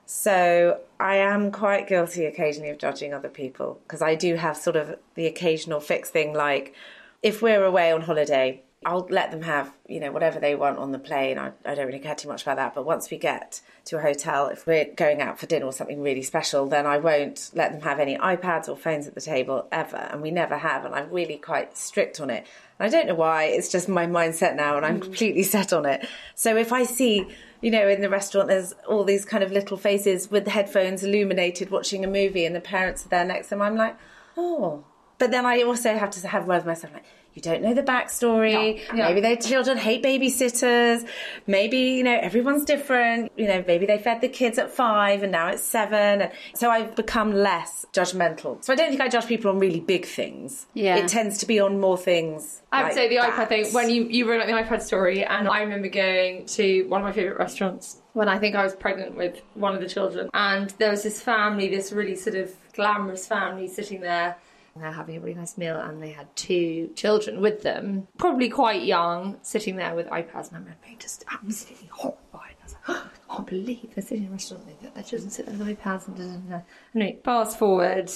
[0.05, 4.75] So I am quite guilty occasionally of judging other people because I do have sort
[4.75, 6.73] of the occasional fix thing like
[7.21, 10.91] if we're away on holiday, I'll let them have, you know, whatever they want on
[10.91, 11.39] the plane.
[11.39, 12.75] I, I don't really care too much about that.
[12.75, 16.03] But once we get to a hotel, if we're going out for dinner or something
[16.03, 19.67] really special, then I won't let them have any iPads or phones at the table
[19.71, 19.97] ever.
[19.97, 20.85] And we never have.
[20.85, 22.45] And I'm really quite strict on it.
[22.79, 23.45] I don't know why.
[23.45, 25.03] It's just my mindset now and I'm mm.
[25.03, 26.07] completely set on it.
[26.35, 27.27] So if I see
[27.65, 31.71] you know, in the restaurant, there's all these kind of little faces with headphones illuminated
[31.71, 33.63] watching a movie, and the parents are there next to them.
[33.63, 33.97] I'm like,
[34.37, 34.83] oh.
[35.17, 38.81] But then I also have to have words myself, like, you don't know the backstory.
[38.93, 41.05] Maybe their children hate babysitters.
[41.45, 43.33] Maybe, you know, everyone's different.
[43.35, 46.21] You know, maybe they fed the kids at five and now it's seven.
[46.21, 48.63] And so I've become less judgmental.
[48.63, 50.65] So I don't think I judge people on really big things.
[50.73, 50.95] Yeah.
[50.95, 52.61] It tends to be on more things.
[52.71, 53.33] I would like say the that.
[53.33, 56.83] iPad thing, when you, you bring up the iPad story, and I remember going to
[56.87, 59.89] one of my favourite restaurants when I think I was pregnant with one of the
[59.89, 60.29] children.
[60.33, 64.37] And there was this family, this really sort of glamorous family sitting there.
[64.75, 68.49] And They're having a really nice meal, and they had two children with them, probably
[68.49, 70.49] quite young, sitting there with iPads.
[70.49, 72.55] And I remember being just absolutely horrified.
[72.59, 75.29] I was like, oh, I can't believe they're sitting in a restaurant, let their children
[75.29, 76.07] sit there with iPads.
[76.07, 76.17] And
[76.49, 76.63] da, da.
[76.93, 78.11] Anyway, fast forward,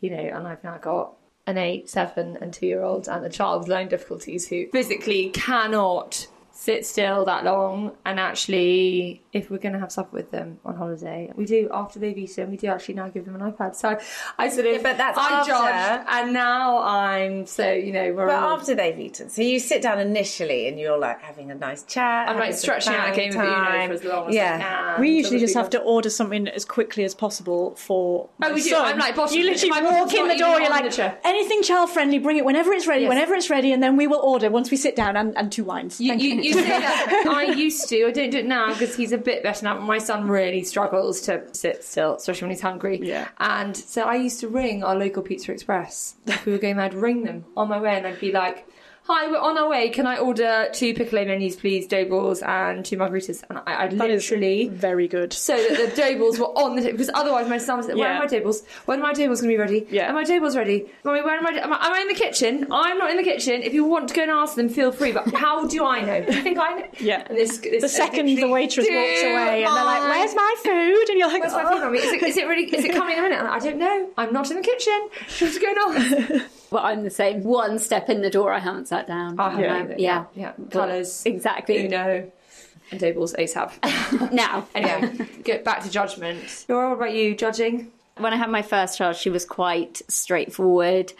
[0.00, 1.14] you know, and I've now got
[1.46, 5.30] an eight, seven, and two year old, and a child with learning difficulties who physically
[5.30, 6.26] cannot
[6.58, 7.92] sit still that long.
[8.06, 11.98] And actually, if we're going to have supper with them on holiday, we do after
[11.98, 13.74] they've eaten, we do actually now give them an iPad.
[13.76, 13.98] So
[14.38, 15.50] I sort of, Yeah, but that's I after.
[15.52, 19.60] judged, and now I'm so you know we're But all, after they've eaten, so you
[19.60, 22.28] sit down initially and you're like having a nice chat.
[22.28, 23.88] I'm like stretching out a family game of Uno time.
[23.88, 24.54] for as long as yeah.
[24.56, 25.00] I can.
[25.00, 28.28] We usually the just have to order something as quickly as possible for.
[28.42, 28.70] Oh, we do.
[28.70, 28.84] son.
[28.86, 30.58] I'm like, bottom- you literally my walk in the door.
[30.60, 33.08] You're like, anything child friendly, bring it whenever it's ready, Yes.
[33.10, 35.64] whenever it's ready, and then we will order once we sit down and, and two
[35.64, 36.00] wines.
[36.00, 37.24] You, Thank you, say that.
[37.28, 38.06] I used to.
[38.06, 39.78] I don't do it now because he's a bit better now.
[39.80, 43.00] My son really struggles to sit still, especially when he's hungry.
[43.02, 43.28] Yeah.
[43.38, 46.16] And so I used to ring our local Pizza Express.
[46.26, 48.66] If we were going, I'd ring them on my way, and I'd be like.
[49.08, 49.90] Hi, we're on our way.
[49.90, 53.44] Can I order two piccolo menus, please, dough balls and two margaritas?
[53.48, 55.32] And I, I'd That literally very good.
[55.32, 57.94] so that the dough balls were on the table because otherwise my son was like,
[57.96, 58.16] where Yeah.
[58.16, 58.64] are my dough balls?
[58.86, 59.86] When are my dough balls going to be ready?
[59.90, 60.10] Yeah.
[60.10, 60.86] Are my dough balls ready?
[61.04, 61.86] Mommy, where am I, am I?
[61.86, 62.66] Am I in the kitchen?
[62.72, 63.62] I'm not in the kitchen.
[63.62, 65.12] If you want to go and ask them, feel free.
[65.12, 66.24] But how do I know?
[66.26, 66.86] Do you think I know?
[66.98, 67.22] Yeah.
[67.28, 71.08] And this, this The second the waitress walks away and they're like, "Where's my food?"
[71.10, 71.98] and you're like, Where's my "Oh." food, mommy?
[71.98, 72.64] Is it, is it really?
[72.74, 73.38] Is it coming in a minute?
[73.38, 74.10] I'm like, I don't know.
[74.16, 75.08] I'm not in the kitchen.
[75.38, 76.42] What's going on?
[76.70, 77.42] Well, I'm the same.
[77.44, 79.38] One step in the door, I haven't sat down.
[79.38, 79.76] I have Yeah.
[79.76, 79.94] Um, either.
[79.98, 80.24] Yeah.
[80.34, 80.52] yeah.
[80.70, 81.24] Colours.
[81.24, 81.82] Exactly.
[81.82, 82.32] You know.
[82.90, 84.32] And dough balls ASAP.
[84.32, 86.64] Now, Anyway, get back to judgment.
[86.68, 87.34] Laura, what about you?
[87.34, 87.90] Judging?
[88.18, 91.12] when I had my first child, she was quite straightforward.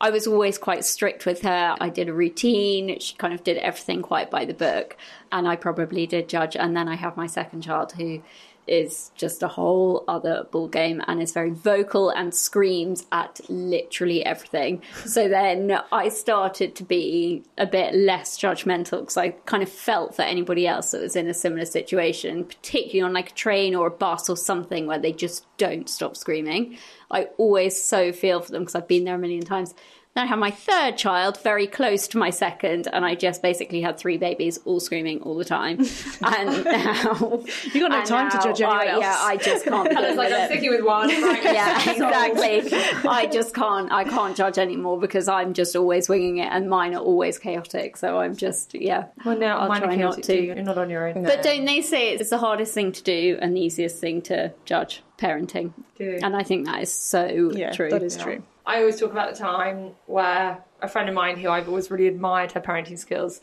[0.00, 1.76] I was always quite strict with her.
[1.78, 2.98] I did a routine.
[3.00, 4.96] She kind of did everything quite by the book.
[5.30, 6.56] And I probably did judge.
[6.56, 8.22] And then I have my second child who
[8.70, 14.24] is just a whole other ball game and is very vocal and screams at literally
[14.24, 14.80] everything.
[15.04, 20.14] So then I started to be a bit less judgmental because I kind of felt
[20.14, 23.88] for anybody else that was in a similar situation, particularly on like a train or
[23.88, 26.78] a bus or something where they just don't stop screaming.
[27.10, 29.74] I always so feel for them because I've been there a million times.
[30.20, 33.80] Then I had my third child very close to my second, and I just basically
[33.80, 35.78] had three babies all screaming all the time.
[36.22, 39.00] And now You got no time to judge anyone I, else.
[39.00, 39.88] Yeah, I just can't.
[39.90, 41.08] It's deal like I'm sticking with one.
[41.08, 41.42] Right?
[41.60, 42.70] Yeah, exactly.
[43.08, 43.90] I just can't.
[43.90, 47.96] I can't judge anymore because I'm just always winging it, and mine are always chaotic.
[47.96, 49.06] So I'm just yeah.
[49.24, 50.38] Well, no, I'll mine try not to.
[50.38, 51.22] You're not on your own.
[51.22, 54.52] But don't they say it's the hardest thing to do and the easiest thing to
[54.66, 55.02] judge?
[55.18, 56.18] Parenting, Do.
[56.22, 57.90] and I think that is so yeah, true.
[57.90, 58.42] that is true.
[58.70, 62.06] I always talk about the time where a friend of mine who I've always really
[62.06, 63.40] admired her parenting skills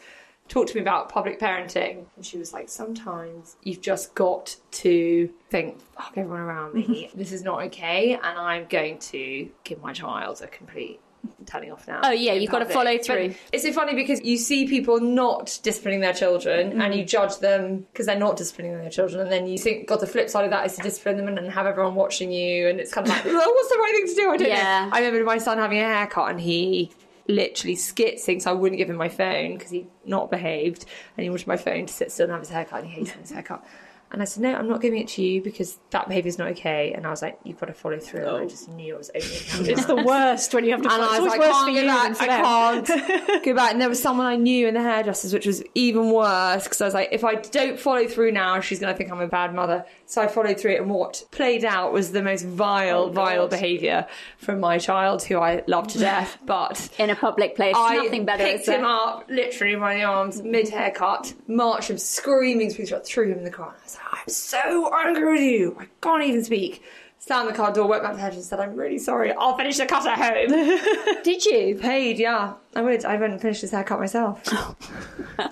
[0.47, 2.05] talked to me about public parenting.
[2.15, 6.83] And she was like, sometimes you've just got to think, fuck everyone around me.
[6.83, 7.19] Mm-hmm.
[7.19, 8.13] this is not okay.
[8.13, 11.01] And I'm going to give my child a complete
[11.45, 12.01] telling off now.
[12.03, 13.35] Oh, yeah, you've got to follow But through.
[13.53, 17.07] it's so funny because you see people not disciplining their children and you Mm.
[17.07, 19.21] judge them because they're not disciplining their children.
[19.21, 21.37] And then you think, God, the flip side of that is to discipline them and,
[21.39, 22.67] and have everyone watching you.
[22.67, 24.29] And it's kind of like, "Oh, what's the right thing to do?
[24.31, 24.85] I don't Yeah.
[24.85, 24.91] know.
[24.93, 26.91] I remember my son having a haircut and he
[27.29, 30.85] literally skitzing, so I wouldn't give him my phone because he not behaved
[31.17, 33.09] and he wanted my phone to sit still and have his haircut and he hates
[33.09, 33.65] having his haircut.
[34.09, 36.93] And I said, no, I'm not giving it to you because that behaviour's not okay.
[36.93, 38.21] And I was like, you've got to follow through.
[38.21, 38.47] And I oh.
[38.47, 40.89] just knew I was opening It's the worst when you have to.
[40.89, 42.21] and I was like, I can't go back.
[42.21, 43.71] I can't go back.
[43.73, 46.85] And there was someone I knew in the hairdressers, which was even worse because I
[46.85, 49.53] was like, if I don't follow through now, she's going to think I'm a bad
[49.53, 49.85] mother.
[50.09, 53.49] So I followed through it, and what played out was the most vile, oh, vile
[53.49, 56.37] behaviour from my child, who I love to death.
[56.45, 58.41] But In a public place, I nothing better.
[58.41, 63.43] picked him up literally by the arms, mid haircut, marched him screaming threw him in
[63.43, 63.75] the car.
[63.77, 65.75] I was like, I'm so angry with you.
[65.77, 66.83] I can't even speak.
[67.19, 69.33] Slammed the car door, went back to the hedge and said, I'm really sorry.
[69.33, 71.17] I'll finish the cut at home.
[71.23, 71.75] Did you?
[71.75, 72.53] Paid, yeah.
[72.75, 73.03] I would.
[73.05, 74.41] I went and finished his haircut myself.
[75.37, 75.45] and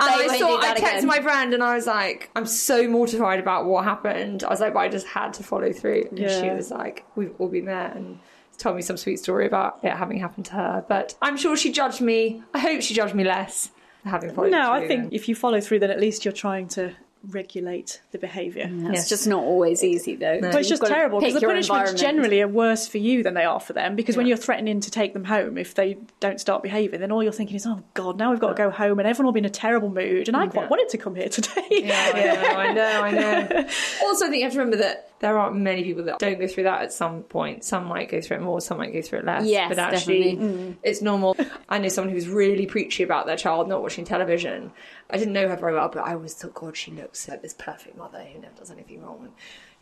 [0.00, 1.06] I saw, I texted again.
[1.06, 4.44] my friend and I was like, I'm so mortified about what happened.
[4.44, 6.08] I was like, but I just had to follow through.
[6.10, 8.18] And she was like, we've all been there and
[8.58, 10.84] told me some sweet story about it having happened to her.
[10.88, 12.42] But I'm sure she judged me.
[12.54, 13.70] I hope she judged me less
[14.04, 14.72] having followed No.
[14.72, 15.08] I think then.
[15.12, 16.92] if you follow through, then at least you're trying to
[17.30, 18.68] regulate the behaviour.
[18.70, 19.08] It's Yes.
[19.08, 20.40] just not always easy, though.
[20.40, 23.60] But it's just terrible because the punishments generally are worse for you than they are
[23.60, 23.96] for them.
[23.96, 27.22] Because when you're threatening to take them home if they don't start behaving, then all
[27.22, 29.40] you're thinking is, "Oh God, now we've got to go home," and everyone will be
[29.40, 30.28] in a terrible mood.
[30.28, 31.62] And I quite wanted to come here today.
[31.70, 33.10] Yeah, I know, I know, I
[33.50, 33.68] know.
[34.04, 36.46] Also, I think you have to remember that there aren't many people that don't go
[36.46, 37.64] through that at some point.
[37.64, 39.46] Some might go through it more, some might go through it less.
[39.46, 40.48] Yes, but actually, definitely.
[40.72, 40.76] Mm.
[40.82, 41.36] it's normal.
[41.68, 44.72] I know someone who's really preachy about their child not watching television.
[45.12, 47.54] I didn't know her very well, but I always thought, God, she looks like this
[47.54, 49.18] perfect mother who never does anything wrong.
[49.20, 49.32] And,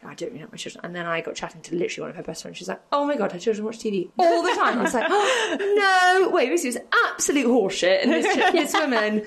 [0.01, 0.85] you know, I don't really know my children.
[0.85, 2.59] And then I got chatting to literally one of her best friends.
[2.59, 5.07] She's like, "Oh my god, her children watch TV all the time." I was like,
[5.09, 6.79] oh, "No, wait, this is
[7.13, 9.25] absolute horseshit." And this, this woman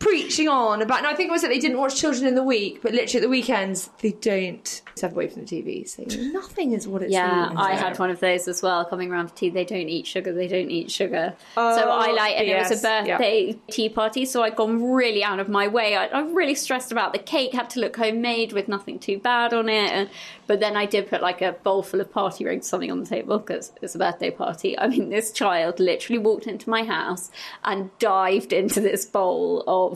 [0.00, 0.98] preaching on about.
[0.98, 3.18] And I think it was that they didn't watch children in the week, but literally
[3.18, 5.86] at the weekends they don't step away from the TV.
[5.88, 7.12] So nothing is what it's.
[7.12, 7.52] Yeah.
[7.54, 8.84] I had one of those as well.
[8.84, 10.32] Coming around for tea, they don't eat sugar.
[10.32, 11.34] They don't eat sugar.
[11.56, 14.82] Oh, so Oh, I like, and it was a birthday tea party, so I'd gone
[14.90, 15.96] really out of my way.
[15.96, 17.52] I, I really stressed about the cake.
[17.52, 19.90] Had to look homemade with nothing too bad on it.
[19.92, 20.08] And,
[20.46, 23.06] but then I did put like a bowl full of party rings, something on the
[23.06, 24.78] table because it's a birthday party.
[24.78, 27.30] I mean, this child literally walked into my house
[27.64, 29.89] and dived into this bowl of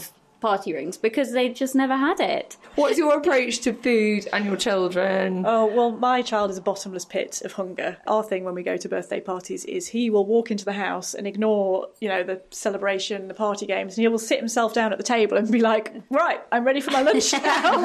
[0.44, 2.58] party rings because they just never had it.
[2.74, 5.44] What's your approach to food and your children?
[5.46, 7.96] Oh, well, my child is a bottomless pit of hunger.
[8.06, 11.14] Our thing when we go to birthday parties is he will walk into the house
[11.14, 14.92] and ignore, you know, the celebration, the party games, and he will sit himself down
[14.92, 17.84] at the table and be like, right, I'm ready for my lunch now.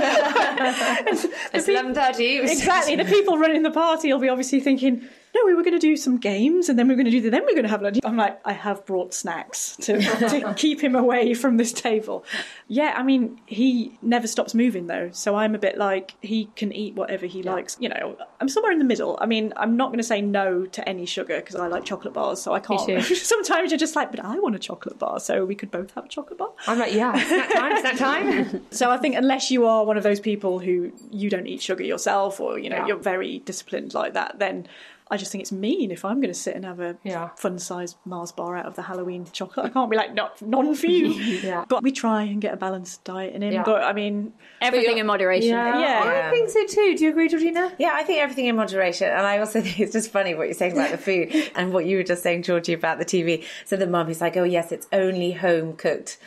[1.53, 2.39] It's eleven thirty.
[2.39, 2.95] exactly.
[2.97, 5.95] The people running the party will be obviously thinking, no, we were going to do
[5.95, 7.81] some games and then we we're going to do the, then we're going to have
[7.81, 7.99] lunch.
[8.03, 12.25] I'm like, I have brought snacks to, to keep him away from this table.
[12.67, 15.09] Yeah, I mean, he never stops moving though.
[15.13, 17.77] So I'm a bit like, he can eat whatever he likes.
[17.79, 19.17] You know, I'm somewhere in the middle.
[19.21, 22.13] I mean, I'm not going to say no to any sugar because I like chocolate
[22.13, 22.41] bars.
[22.41, 23.03] So I can't.
[23.15, 25.19] Sometimes you're just like, but I want a chocolate bar.
[25.19, 26.51] So we could both have a chocolate bar.
[26.67, 28.65] I'm like, yeah, snack time, snack time.
[28.71, 31.83] So I think unless you are one of those people who you don't eat sugar
[31.83, 32.87] yourself, or you know Yeah.
[32.87, 34.67] you're very disciplined like that, then
[35.11, 37.29] I just think it's mean if I'm going to sit and have a Yeah.
[37.35, 39.65] fun-sized Mars bar out of the Halloween chocolate.
[39.65, 41.07] I can't be like, not none for you.
[41.49, 41.65] Yeah.
[41.67, 43.53] But we try and get a balanced diet in him.
[43.53, 43.63] Yeah.
[43.63, 45.49] But I mean, Everything in moderation.
[45.49, 46.25] Yeah.
[46.27, 46.95] I think so too.
[46.97, 47.73] Do you agree, Georgina?
[47.79, 49.07] Yeah, I think everything in moderation.
[49.09, 51.85] And I also think it's just funny what you're saying about the food and what
[51.85, 53.43] you were just saying, Georgie, about the TV.
[53.65, 56.17] So the mum is like, oh, yes, it's only home cooked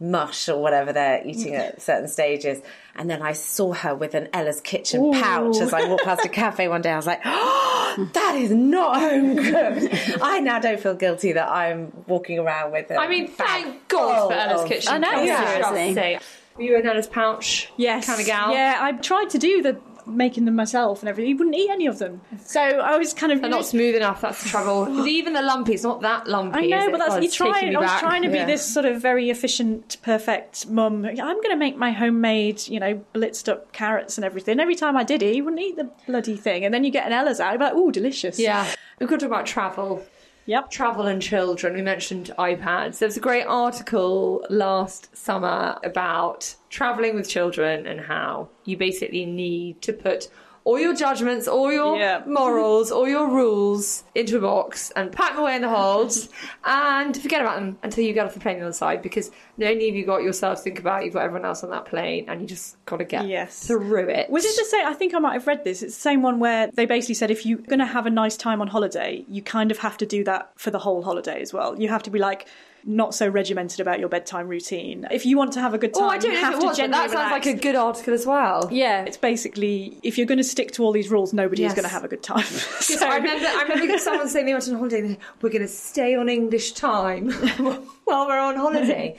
[0.00, 1.58] mush or whatever they're eating mm.
[1.58, 2.62] at certain stages.
[2.94, 6.28] And then I saw her with an Ella's Kitchen pouch as I walked past a
[6.28, 6.90] cafe one day.
[6.90, 10.22] I was like, oh, that is not home cooked.
[10.22, 12.94] I now don't feel guilty that I'm walking around with it.
[12.96, 14.92] I mean, thank God full for Ella's of- Kitchen.
[14.92, 15.84] I know, Can we seriously.
[15.84, 16.18] just say,
[16.56, 17.70] Were you in Ella's pouch?
[17.76, 18.52] yes, Kind of gal?
[18.52, 21.28] Yeah, I tried to do the making them myself and everything.
[21.28, 22.20] He wouldn't eat any of them.
[22.44, 25.06] So I was kind of They're not smooth enough, that's the trouble.
[25.08, 26.58] Even the lumpy, it's not that lumpy.
[26.58, 27.60] I know, but that's God, you try.
[27.60, 28.00] I was back.
[28.00, 28.46] trying to be Yeah.
[28.46, 31.04] this sort of very efficient, perfect mum.
[31.04, 34.60] I'm going to make my homemade, you know, blitzed up carrots and everything.
[34.60, 36.64] Every time I did it, he wouldn't eat the bloody thing.
[36.64, 38.38] And then you get an Ella's out, you're like, oh, delicious.
[38.38, 38.66] Yeah.
[38.98, 40.04] We've got to talk about travel.
[40.48, 40.70] Yep.
[40.70, 41.74] Travel and children.
[41.74, 43.00] We mentioned iPads.
[43.00, 49.26] There was a great article last summer about traveling with children and how you basically
[49.26, 50.30] need to put
[50.68, 52.22] all your judgments, all your Yeah.
[52.26, 56.28] morals, all your rules into a box and pack them away in the holds
[56.64, 59.30] and forget about them until you get off the plane on the other side because
[59.56, 61.86] not only have you got yourself to think about, you've got everyone else on that
[61.86, 63.66] plane and you just got to get Yes.
[63.66, 64.28] through it.
[64.28, 64.86] Was it the same?
[64.86, 65.82] I think I might have read this.
[65.82, 68.36] It's the same one where they basically said if you're going to have a nice
[68.36, 71.52] time on holiday, you kind of have to do that for the whole holiday as
[71.54, 71.80] well.
[71.80, 72.46] You have to be like
[72.84, 75.06] not so regimented about your bedtime routine.
[75.10, 76.60] If you want to have a good time, Oh, I don't you have if it
[76.62, 77.46] to was, but that sounds relax.
[77.46, 78.68] like a good article as well.
[78.72, 81.72] Yeah, it's basically if you're going to stick to all these rules, nobody Yes.
[81.72, 82.44] is going to have a good time.
[82.44, 83.06] so.
[83.06, 83.46] I remember.
[83.46, 85.00] I remember someone saying they went on holiday.
[85.02, 87.30] they We're going to stay on English time
[88.04, 89.16] while we're on holiday,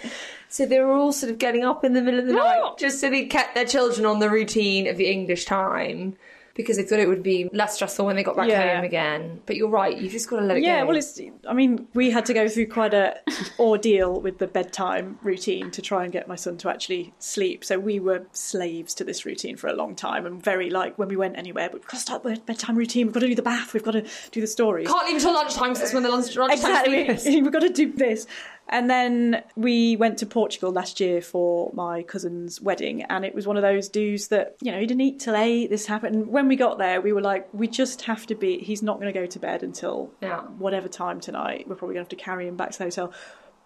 [0.48, 3.00] So they were all sort of getting up in the middle of the night just
[3.00, 6.16] so they kept their children on the routine of the English time
[6.60, 8.76] because they thought it would be less stressful when they got back Yeah.
[8.76, 9.40] home again.
[9.46, 10.88] But you're right, you've just got to let it Yeah, go.
[10.88, 11.18] well, it's.
[11.48, 13.18] I mean, we had to go through quite a
[13.58, 17.64] ordeal with the bedtime routine to try and get my son to actually sleep.
[17.64, 21.08] So we were slaves to this routine for a long time, and very like when
[21.08, 23.08] we went anywhere, we've got to start the bedtime routine.
[23.08, 23.74] We've got to do the bath.
[23.74, 24.88] We've got to do the stories.
[24.90, 27.42] Can't leave until lunchtime because that's when the lunch, lunchtime exactly.
[27.42, 28.28] We've got to do this.
[28.72, 33.48] And then we went to Portugal last year for my cousin's wedding, and it was
[33.48, 36.16] one of those dues that, you know, he didn't eat till eight, this happened.
[36.16, 39.00] And when we got there, we were like, we just have to be, he's not
[39.00, 40.42] going to go to bed until Yeah.
[40.42, 41.68] whatever time tonight.
[41.68, 43.12] We're probably going to have to carry him back to the hotel.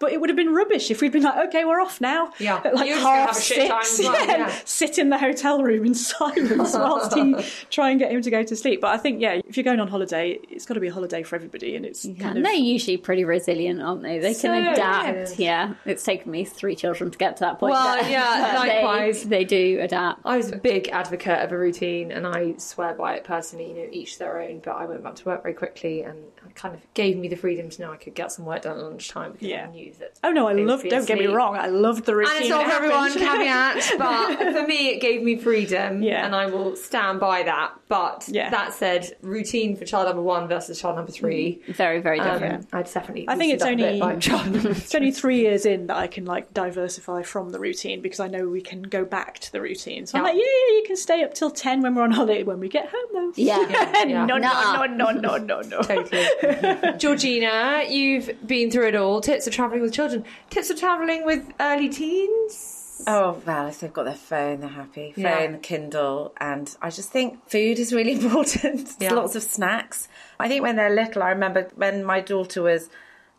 [0.00, 2.32] But it would have been rubbish if we'd been like, okay, we're off now.
[2.38, 2.60] Yeah.
[2.64, 4.00] At like You're half have a shit time six.
[4.00, 4.54] as well, yeah, yeah.
[4.64, 7.34] Sit in the hotel room in silence whilst he
[7.70, 8.80] try and get him to go to sleep.
[8.80, 11.22] But I think, yeah, if you're going on holiday, it's got to be a holiday
[11.22, 11.76] for everybody.
[11.76, 12.44] And it's kind And of.
[12.44, 14.18] they're usually pretty resilient, aren't they?
[14.18, 15.38] They can adapt.
[15.38, 17.72] Yeah, it's taken me three children to get to that point.
[17.72, 19.22] Well, but- yeah, but they- likewise.
[19.24, 20.20] They, do adapt.
[20.24, 23.74] I was a big advocate of a routine and I swear by it personally, you
[23.74, 26.74] know, each their own, but I went back to work very quickly and it kind
[26.74, 29.32] of gave me the freedom to know I could get some work done at lunchtime
[29.32, 29.66] because Yeah.
[29.66, 30.18] I knew that.
[30.24, 30.82] Oh no, I they would loved.
[30.84, 32.34] be Don't get me wrong, I loved the routine.
[32.36, 36.24] And it's not that for everyone, caveat, but for me it gave me freedom Yeah.
[36.26, 37.72] and I will stand by that.
[37.88, 38.50] But Yeah.
[38.50, 42.66] that said, routine for child number one versus child number three, Very, very um, different.
[42.72, 45.10] I'd definitely I think it's loosened up a only bit by child number it's only
[45.12, 48.60] three years in that I can like diversify from the routine because I know we
[48.62, 50.06] can go back to the routine.
[50.06, 52.42] So I'm like, yeah, yeah, you can stay up till ten when we're on holiday.
[52.42, 53.58] When we get home, though, Yeah.
[54.06, 54.24] Yeah.
[54.24, 54.86] no, no, Nuh-uh.
[54.86, 55.82] no, no, no, no, no.
[55.82, 56.98] Totally.
[56.98, 59.20] Georgina, you've been through it all.
[59.20, 60.24] Tips of travelling with children.
[60.50, 63.02] Tips of travelling with early teens.
[63.06, 65.12] Oh well, if they've got their phone, they're happy.
[65.12, 65.56] Phone, Yeah.
[65.62, 68.90] Kindle, and I just think food is really important.
[69.00, 69.12] Yeah.
[69.14, 70.08] Lots of snacks.
[70.38, 72.88] I think when they're little, I remember when my daughter was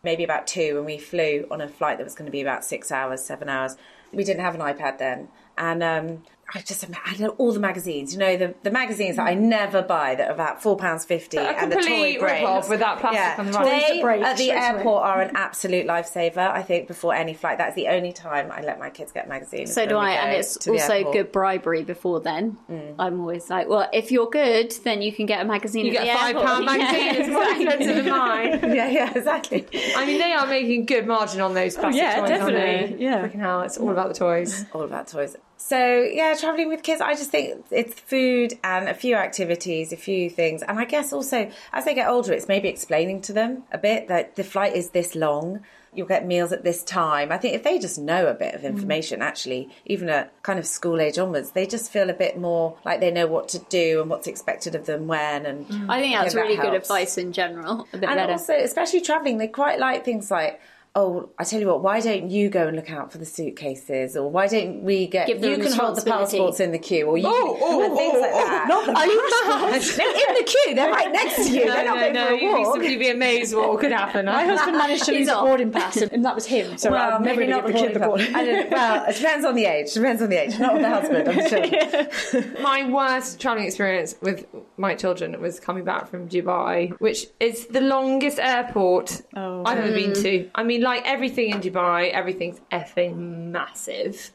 [0.02, 2.64] maybe about two, and we flew on a flight that was going to be about
[2.64, 3.76] six hours, seven hours.
[4.12, 6.22] We didn't have an iPad then, and um,
[6.54, 8.12] I just I had all the magazines.
[8.12, 9.40] You know, the, the magazines that I mm.
[9.40, 13.00] never buy that are about four pounds fifty, and the toy complete brains with that
[13.00, 13.36] plastic yeah.
[13.38, 13.84] on the right.
[13.88, 16.38] They break at the airport are an absolute lifesaver.
[16.38, 19.74] I think before any flight, that's the only time I let my kids get magazines.
[19.74, 21.14] So do I, and it's also airport.
[21.14, 22.58] good bribery before then.
[22.70, 22.94] Mm.
[22.96, 25.86] I'm always like, well, if you're good, then you can get a magazine.
[25.86, 26.46] You at get a the five airport.
[26.46, 27.66] pound magazine, it's more exactly.
[27.66, 28.50] expensive than mine.
[28.76, 29.66] yeah, yeah, exactly.
[29.96, 32.30] I mean, they are making good margin on those plastic yeah, toys.
[32.30, 33.02] aren't definitely, they?
[33.02, 33.26] yeah.
[33.26, 34.64] Freaking hell, it's all about the toys.
[34.72, 35.36] All about toys.
[35.58, 37.00] So yeah, traveling with kids.
[37.00, 41.12] I just think it's food and a few activities, a few things, and I guess
[41.12, 44.76] also as they get older, it's maybe explaining to them a bit that the flight
[44.76, 45.60] is this long.
[45.94, 47.32] You'll get meals at this time.
[47.32, 48.64] I think if they just know a bit of mm.
[48.66, 52.76] information, actually, even at kind of school age onwards, they just feel a bit more
[52.84, 55.46] like they know what to do and what's expected of them when.
[55.46, 55.86] And mm.
[55.88, 57.88] I think that's Yeah, that really good advice in general.
[57.94, 58.32] A bit and better.
[58.32, 60.60] also, especially traveling, they quite like things like,
[60.96, 64.16] oh, I tell you what, why don't you go and look out for the suitcases,
[64.16, 67.18] or why don't we get Give you can hold the passports in the queue, or
[67.18, 68.68] you Oh, oh, and things oh, like oh, that.
[68.68, 69.66] not the Are you no,
[70.28, 70.74] in the queue?
[70.74, 71.66] They're right next to you.
[71.66, 72.74] they're not going for a you'd be, walk.
[72.74, 74.26] simply be amazed what could happen.
[74.26, 76.78] My husband managed to lose a boarding pass, and, and that was him.
[76.78, 78.34] So Well, I'm maybe not the kid the boarding boarding.
[78.34, 78.70] I don't.
[78.70, 79.92] Well, it depends on the age.
[79.92, 81.28] Depends on the age, not on the husband.
[81.28, 82.62] On the children.
[82.62, 84.46] My worst travelling experience with
[84.78, 89.62] my children was coming back from Dubai, which is the longest airport Oh.
[89.64, 90.22] I've ever been mm.
[90.22, 90.50] to.
[90.54, 93.16] I mean, like everything in Dubai, everything's effing
[93.52, 94.30] massive.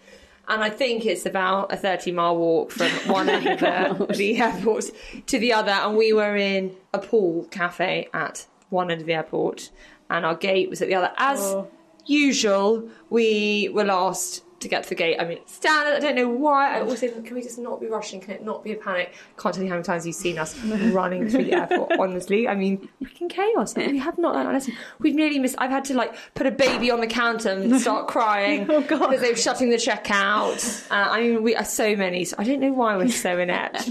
[0.47, 4.13] And I think it's about a 30 mile walk from one end of oh the,
[4.13, 4.85] the airport
[5.27, 5.71] to the other.
[5.71, 9.69] And we were in a pool cafe at one end of the airport,
[10.09, 11.11] and our gate was at the other.
[11.17, 11.67] As Oh.
[12.05, 15.17] usual, we were last to get to the gate.
[15.19, 15.95] I mean, standard.
[15.95, 16.76] I don't know why.
[16.78, 18.21] I always say, can we just not be rushing?
[18.21, 19.13] Can it not be a panic?
[19.38, 21.91] Can't tell you how many times you've seen us running through the airport.
[22.00, 23.76] Honestly, I mean, freaking chaos.
[23.76, 24.74] We have not learned our lesson.
[25.00, 25.56] We've nearly missed.
[25.58, 29.00] I've had to like put a baby on the counter and start crying Oh, God.
[29.10, 30.89] because they were shutting the checkout.
[30.91, 32.26] Uh, I mean, we are so many.
[32.26, 33.89] So I don't know why we're so inept.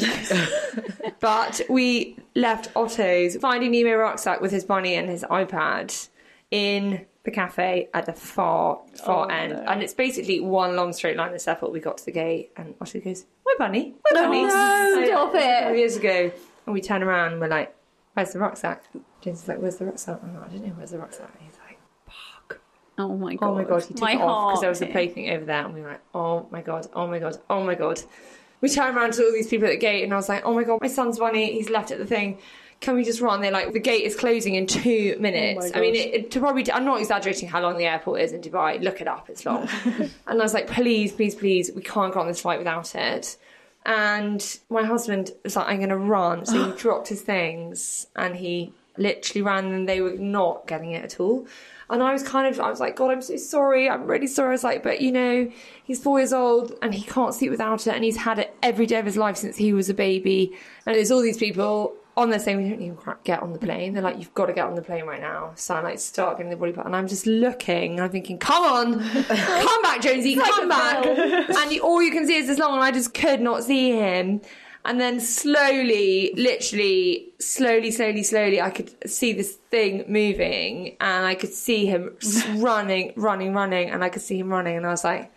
[1.20, 6.08] but we left Otto's Finding Nemo rucksack with his bunny and his iPad
[6.50, 9.52] in the cafe at the far, far Oh, end.
[9.52, 9.60] no.
[9.60, 11.72] And it's basically one long straight line this airport.
[11.72, 14.42] We got to the gate and Otto goes, My bunny, my bunny.
[14.44, 15.76] no, So, stop it.
[15.78, 16.32] Years ago.
[16.66, 17.74] And we turn around and we're like,
[18.14, 18.84] Where's the rucksack?
[19.20, 20.20] James is like, Where's the rucksack?
[20.22, 21.30] I'm like, I don't know, where's the rucksack?
[21.38, 22.60] And he's like, Fuck.
[22.98, 23.46] oh my god!
[23.48, 25.64] Oh my god, he took my it off because there was a plaything over there,
[25.64, 28.00] and we were like, oh my god, oh my god, oh my god.
[28.62, 30.52] We turned around to all these people at the gate, and I was like, oh
[30.54, 32.38] my god, my son's bunny, he's left at the thing.
[32.80, 33.42] Can we just run?
[33.42, 35.70] They're like, the gate is closing in two oh minutes.
[35.74, 38.32] Oh I mean, it, it- to probably, I'm not exaggerating how long the airport is
[38.32, 38.80] in Dubai.
[38.82, 39.68] Look it up, it's long.
[39.84, 43.36] and I was like, please, please, please, we can't go on this flight without it.
[43.84, 46.46] And my husband was like, I'm going to run.
[46.46, 51.04] So he dropped his things and he literally ran and they were not getting it
[51.04, 51.46] at all.
[51.90, 53.90] And I was kind of, I was like, God, I'm so sorry.
[53.90, 54.50] I'm really sorry.
[54.50, 55.50] I was like, but you know,
[55.82, 57.94] he's four years old and he can't sleep without it.
[57.94, 60.56] And he's had it every day of his life since he was a baby.
[60.86, 63.94] And there's all these people on there saying, we don't even get on the plane.
[63.94, 65.52] They're like, you've got to get on the plane right now.
[65.54, 66.86] So I like start getting the body part.
[66.86, 71.06] And I'm just looking and I'm thinking, come on, come back, Jonesy, come back.
[71.06, 73.92] and you, all you can see is this long and I just could not see
[73.92, 74.40] him.
[74.84, 81.34] And then slowly, literally, slowly, slowly, slowly, I could see this thing moving and I
[81.34, 82.16] could see him
[82.56, 83.90] running, running, running.
[83.90, 84.78] And I could see him running.
[84.78, 85.30] And I was like,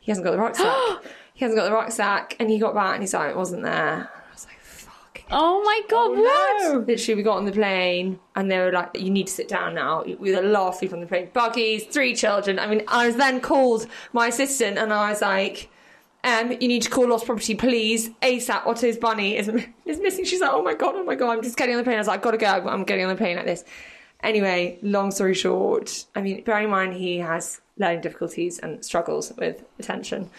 [0.00, 1.04] he hasn't got the rucksack.
[1.34, 2.36] he hasn't got the rucksack.
[2.40, 4.10] And he got back and he's like, it wasn't there.
[4.10, 5.15] I was like, fuck.
[5.30, 6.86] Oh my god, what?
[6.86, 9.74] Literally, we got on the plane and they were like, you need to sit down
[9.74, 10.04] now.
[10.04, 11.30] We were the last people on the plane.
[11.32, 12.58] Buggies, three children.
[12.58, 15.68] I mean, I was then called my assistant and I was like,
[16.22, 18.10] um, you need to call lost property, please.
[18.22, 19.48] ASAP, Otto's bunny is,
[19.84, 20.24] is missing.
[20.24, 21.96] She's like, oh my God, oh my God, I'm just getting on the plane.
[21.96, 23.64] I was like, I've gotta go, I'm getting on the plane like this.
[24.22, 29.32] Anyway, long story short, I mean, bearing in mind he has learning difficulties and struggles
[29.36, 30.30] with attention.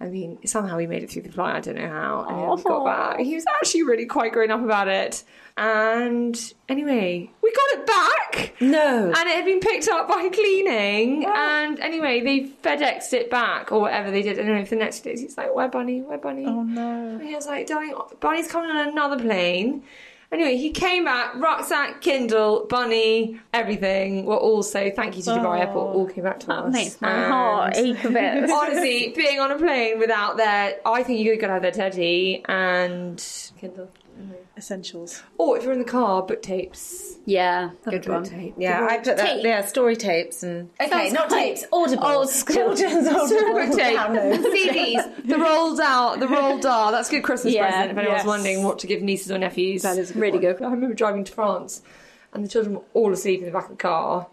[0.00, 1.56] I mean, somehow he made it through the flight.
[1.56, 2.24] I don't know how.
[2.26, 2.84] And then we got oh.
[2.86, 3.20] back.
[3.20, 5.24] He was actually really quite grown up about it.
[5.58, 8.54] And anyway, we got it back.
[8.62, 9.12] No.
[9.14, 11.26] And it had been picked up by cleaning.
[11.26, 14.38] And anyway, they FedExed it back or whatever they did.
[14.38, 16.00] And anyway, for the next few days, he's like, Where Bunny?
[16.00, 16.46] Where Bunny?
[16.46, 17.16] Oh no.
[17.18, 19.82] And he was like, Darling, Bunny's coming on another plane.
[20.32, 24.24] Anyway, he came back, rucksack, Kindle, Bunny, everything.
[24.24, 25.98] Were also, thank you to Dubai Airport, oh.
[25.98, 26.64] all came back to us.
[26.66, 28.50] That makes my And- heart ache a bit.
[28.50, 33.20] Honestly, being on a plane without their, I think you could have their teddy and
[33.58, 33.88] Kindle.
[34.20, 34.32] Mm-hmm.
[34.58, 35.22] Essentials.
[35.38, 37.16] Or if you're in the car, book tapes.
[37.24, 38.24] yeah, good one.
[38.24, 38.54] tape.
[38.58, 39.18] Yeah, I put that.
[39.36, 39.44] Tape.
[39.44, 42.76] Yeah, story tapes and okay, Sounds not quite tapes, audible, old school.
[42.76, 44.44] children's audible Book tape, downloads.
[44.52, 46.92] CDs, the Roald Dahl, the Roald Dahl.
[46.92, 48.26] That's a good Christmas Yeah, present if anyone's yes.
[48.26, 49.82] wondering what to give nieces or nephews.
[49.82, 50.40] That is a good Really one.
[50.56, 50.62] good.
[50.62, 51.80] I remember driving to France
[52.34, 54.26] and the children were all asleep in the back of the car.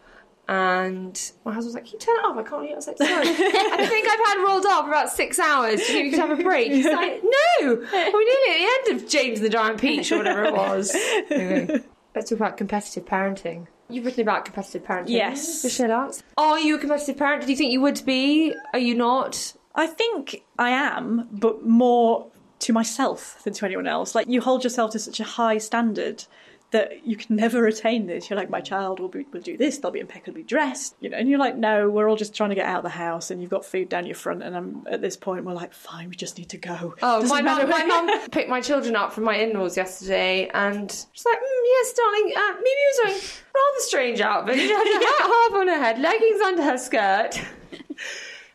[0.49, 2.37] And my husband was like, Can you turn it off?
[2.37, 2.73] I can't hear.
[2.73, 3.09] I was like, Sorry.
[3.27, 5.85] I think I've had Roald Dahl for about six hours.
[5.85, 6.71] Do you think we could have a break?
[6.71, 7.21] He's like,
[7.61, 7.67] No!
[7.67, 10.95] We're nearly at the end of James and the Giant Peach or whatever it was.
[11.29, 11.83] Anyway,
[12.15, 13.67] let's talk about competitive parenting.
[13.89, 15.09] You've written about competitive parenting.
[15.09, 15.61] Yes.
[15.61, 16.23] For SheerLuxe.
[16.37, 17.43] Are you a competitive parent?
[17.45, 18.53] Do you think you would be?
[18.73, 19.53] Are you not?
[19.75, 22.27] I think I am, but more
[22.59, 24.15] to myself than to anyone else.
[24.15, 26.25] Like you hold yourself to such a high standard
[26.71, 28.29] that you can never attain this.
[28.29, 29.77] You're like, my child will, be, will do this.
[29.77, 31.17] They'll be impeccably dressed, you know.
[31.17, 33.41] And you're like, no, we're all just trying to get out of the house, and
[33.41, 34.43] you've got food down your front.
[34.43, 36.95] And I'm at this point, we're like, fine, we just need to go.
[37.01, 40.91] Oh, Doesn't my mum, my mum picked my children up from my in-laws yesterday, and
[40.91, 43.21] she's like, mm, "Yes, darling, uh, Mimi was wearing
[43.55, 44.55] rather strange outfit.
[44.67, 47.39] She had a hat half on her head, leggings under her skirt."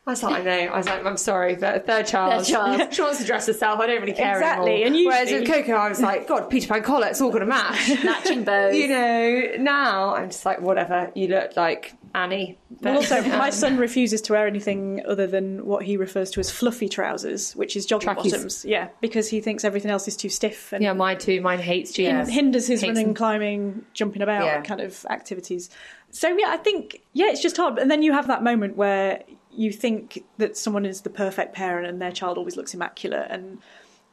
[0.05, 0.73] I was like, I know.
[0.73, 2.45] I was like, I'm sorry, but third child.
[2.45, 2.93] Third child.
[2.95, 3.79] she wants to dress herself.
[3.79, 5.13] I don't really care Exactly, anymore.
[5.13, 7.47] and Whereas with Coco, I was like, God, Peter Pan collar, it's all going to
[7.47, 7.89] match.
[8.05, 8.75] Matching bows.
[8.75, 11.13] you know, now I'm just like, whatever.
[11.15, 12.59] You look like Annie.
[12.81, 16.41] Well, also, my um, son refuses to wear anything other than what he refers to
[16.41, 18.33] as fluffy trousers, which is jogging Trackies.
[18.33, 18.65] bottoms.
[18.65, 21.41] Yeah, because he thinks everything else is too stiff and yeah, mine too.
[21.41, 22.29] Mine hates jeans.
[22.29, 23.15] hinders his Hates running, them.
[23.15, 24.63] climbing, jumping about Yeah.
[24.63, 25.71] kind of activities.
[26.11, 27.79] So yeah, I think yeah, it's just hard.
[27.79, 29.23] And then you have that moment where
[29.55, 33.59] you think that someone is the perfect parent and their child always looks immaculate and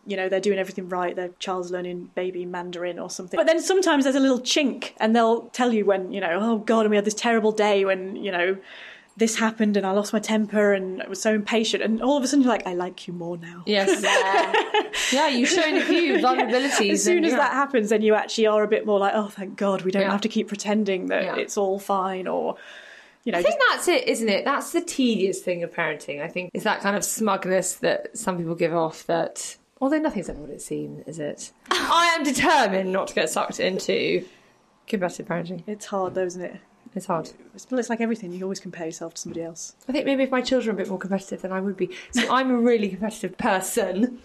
[0.05, 3.61] you know they're doing everything right their child's learning baby mandarin or something but then
[3.61, 6.89] sometimes there's a little chink and they'll tell you when you know oh god and
[6.89, 8.57] we had this terrible day when you know
[9.17, 12.23] this happened and i lost my temper and i was so impatient and all of
[12.23, 14.01] a sudden you're like i like you more now Yes.
[15.11, 16.91] yeah, yeah you've shown a few vulnerabilities.
[16.91, 17.37] as soon and, as yeah.
[17.39, 20.03] that happens, then you actually are a bit more like, oh, thank God, we don't
[20.03, 20.11] Yeah.
[20.11, 21.35] have to keep pretending that Yeah.
[21.35, 22.55] it's all fine, or
[23.30, 24.43] you know, I just, think that's it, isn't it?
[24.43, 26.19] That's the tedious thing of parenting.
[26.19, 29.05] I think is that kind of smugness that some people give off.
[29.05, 31.51] That although nothing's ever what it seems, is it?
[31.69, 34.25] I am determined not to get sucked into
[34.88, 35.61] competitive parenting.
[35.67, 36.55] it's hard, though, isn't it?
[36.95, 37.30] It's hard.
[37.53, 38.34] It's, it's like everything.
[38.34, 39.75] You always compare yourself to somebody else.
[39.88, 41.91] I think maybe if my children are a bit more competitive, then I would be.
[42.13, 44.17] So I'm a really competitive person.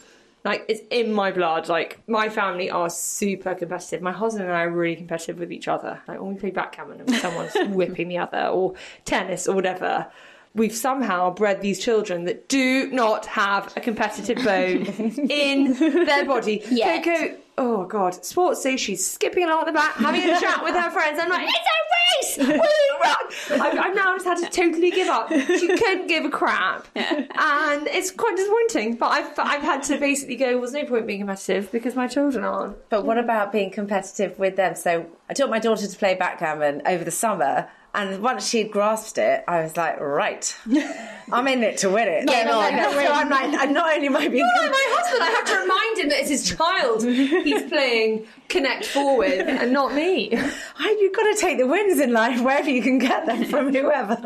[0.44, 1.68] Like it's in my blood.
[1.68, 4.02] Like my family are super competitive.
[4.02, 6.00] My husband and I are really competitive with each other.
[6.06, 8.74] Like when we play backgammon and someone's whipping the other, or
[9.04, 10.06] tennis or whatever.
[10.56, 14.84] We've somehow bred these children that do not have a competitive bone
[15.28, 16.62] in their body.
[16.70, 17.02] Yet.
[17.02, 18.76] Coco, oh god, sports day.
[18.76, 21.18] She's skipping along at the back, having a chat with her friends.
[21.20, 22.48] I'm like, it's a race.
[22.48, 23.60] Will you run?
[23.60, 25.28] I've, I've now just had to totally give up.
[25.30, 28.96] She couldn't give a crap, and it's quite disappointing.
[28.96, 30.52] But I've I've had to basically go.
[30.52, 32.88] Well, there's no point being competitive because my children aren't.
[32.88, 34.74] But what about being competitive with them?
[34.74, 39.18] So I taught my daughter to play backgammon over the summer, And once she'd grasped
[39.18, 40.56] it, I was like, right,
[41.32, 42.26] I'm in it to win it.
[42.26, 42.60] Get so.
[42.60, 45.98] I'm like, and not only am I being Like my husband, I have to remind
[45.98, 50.30] him that it's his child he's playing Connect Four with, and not me.
[50.34, 53.72] Oh, you've got to take the wins in life wherever you can get them from
[53.72, 54.16] whoever.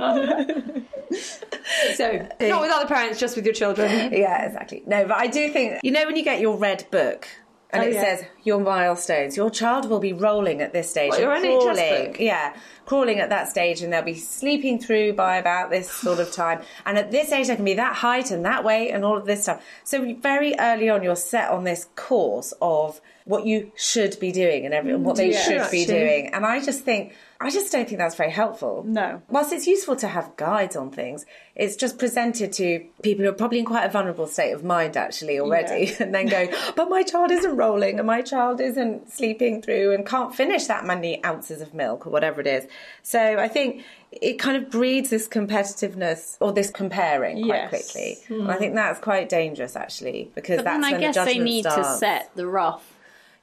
[1.94, 3.90] So, not with other parents, just with your children.
[4.12, 4.82] yeah, exactly.
[4.86, 7.28] No, but I do think, you know, when you get your red book
[7.70, 8.00] and Oh, it yeah.
[8.16, 11.10] says your milestones, your child will be rolling at this stage.
[11.10, 12.16] What, your crawling.
[12.18, 12.54] Yeah,
[12.86, 16.62] crawling at that stage and they'll be sleeping through by about this sort of time.
[16.86, 19.26] And at this age, they can be that height and that weight and all of
[19.26, 19.62] this stuff.
[19.84, 24.64] So very early on, you're set on this course of what you should be doing
[24.64, 25.42] and every, what they mm, Yeah.
[25.64, 26.28] should be doing.
[26.32, 28.82] And I just think, I just don't think that's very helpful.
[28.84, 29.22] No.
[29.28, 31.24] Whilst it's useful to have guides on things,
[31.54, 34.96] it's just presented to people who are probably in quite a vulnerable state of mind
[34.96, 35.96] actually already, Yeah.
[36.00, 40.04] and then go, but my child isn't rolling and my child isn't sleeping through and
[40.04, 42.66] can't finish that many ounces of milk or whatever it is.
[43.04, 47.68] So I think it kind of breeds this competitiveness or this comparing quite Yes.
[47.92, 48.16] quickly.
[48.26, 48.40] Hmm.
[48.42, 51.38] And I think that's quite dangerous actually because But that's I when guess the they
[51.38, 52.94] need to set the rough.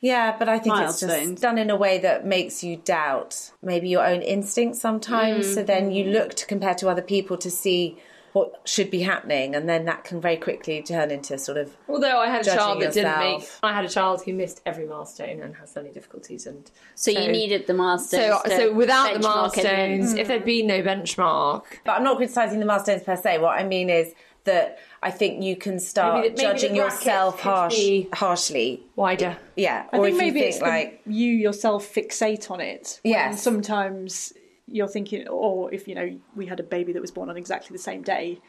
[0.05, 3.89] Yeah, but I think it's just done in a way that makes you doubt maybe
[3.89, 5.51] your own instincts sometimes.
[5.51, 5.65] So mm.
[5.65, 7.97] then you look to compare to other people to see
[8.33, 12.19] what should be happening, and then that can very quickly turn into sort of Although
[12.19, 13.49] I had a child that didn't make.
[13.63, 17.31] I had a child who missed every milestone and has learning difficulties, and So, you
[17.31, 18.41] needed the milestones.
[18.45, 22.17] So, so without the benchmark it milestones, if there'd been no benchmark, But I'm not
[22.17, 23.39] criticising the milestones per se.
[23.39, 24.13] What I mean is
[24.45, 27.79] that I think you can start Maybe the- maybe judging yourself harsh,
[28.13, 28.83] harshly.
[28.95, 29.37] wider.
[29.55, 32.61] Yeah, I or think if maybe you it's think the, like you yourself fixate on
[32.61, 32.99] it.
[33.03, 33.41] Yes.
[33.43, 34.33] Sometimes
[34.67, 37.73] you're thinking, or if you know, we had a baby that was born on exactly
[37.75, 38.39] the same day,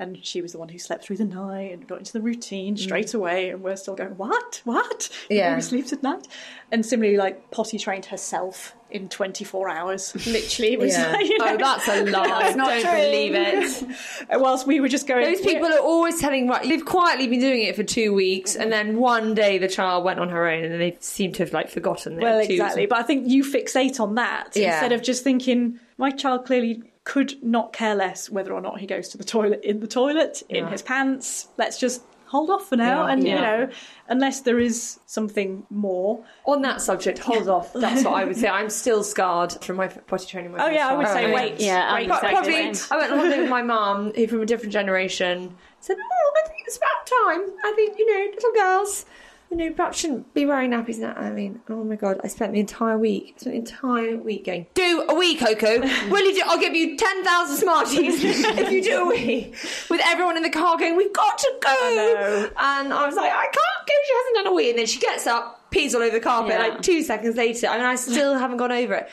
[0.00, 2.74] and she was the one who slept through the night and got into the routine
[2.74, 2.78] mm.
[2.78, 5.10] straight away, and we're still going, what, what?
[5.28, 5.50] Yeah.
[5.50, 6.26] baby sleeps at night,
[6.72, 10.14] and similarly, like potty trained herself in 24 hours.
[10.26, 11.12] Literally, it was Yeah.
[11.12, 12.52] like, you oh, know, Oh, that's a lie!
[12.56, 12.90] not Don't true.
[12.92, 13.86] believe it.
[14.40, 16.62] whilst we were just going, Those people are always telling right.
[16.62, 18.88] They've quietly been doing it for two weeks, and mm-hmm.
[18.88, 21.68] then one day the child went on her own, and they seem to have like
[21.68, 22.16] forgotten.
[22.16, 22.86] Well, exactly.
[22.86, 24.72] But I think you fixate on that Yeah.
[24.72, 28.86] instead of just thinking, my child clearly could not care less whether or not he
[28.86, 30.70] goes to the toilet in the toilet, in Yeah.
[30.70, 31.48] his pants.
[31.56, 33.06] Let's just hold off for now.
[33.06, 33.12] Yeah.
[33.12, 33.68] and, you know,
[34.08, 36.22] unless there is something more.
[36.44, 37.72] On that subject, hold off.
[37.72, 38.48] That's what I would say.
[38.48, 40.52] I'm still scarred from my potty training.
[40.52, 41.34] My Oh, yeah, I would say child.
[41.34, 41.60] wait.
[41.60, 42.04] Yeah, I'm wait.
[42.04, 42.80] exactly Probably.
[42.92, 46.48] I went on holiday with my mum, who from a different generation, said, "Oh, I
[46.48, 47.50] think it's about time.
[47.64, 49.06] I think you know, little girls,
[49.50, 52.52] you know, perhaps shouldn't be wearing nappies." Now, I mean, oh my god, I spent
[52.52, 55.80] the entire week, spent the entire week going, "Do a wee, Coco.
[56.10, 56.42] Will you do?
[56.46, 59.52] I'll give you ten thousand Smarties if you do a wee."
[59.88, 62.50] With everyone in the car going, "We've got to go," know.
[62.56, 63.94] and I was like, "I can't go.
[64.06, 66.52] She hasn't done a wee." And then she gets up, pees all over the carpet.
[66.52, 66.66] Yeah.
[66.68, 69.08] Like two seconds later, I mean, I still haven't gone over it.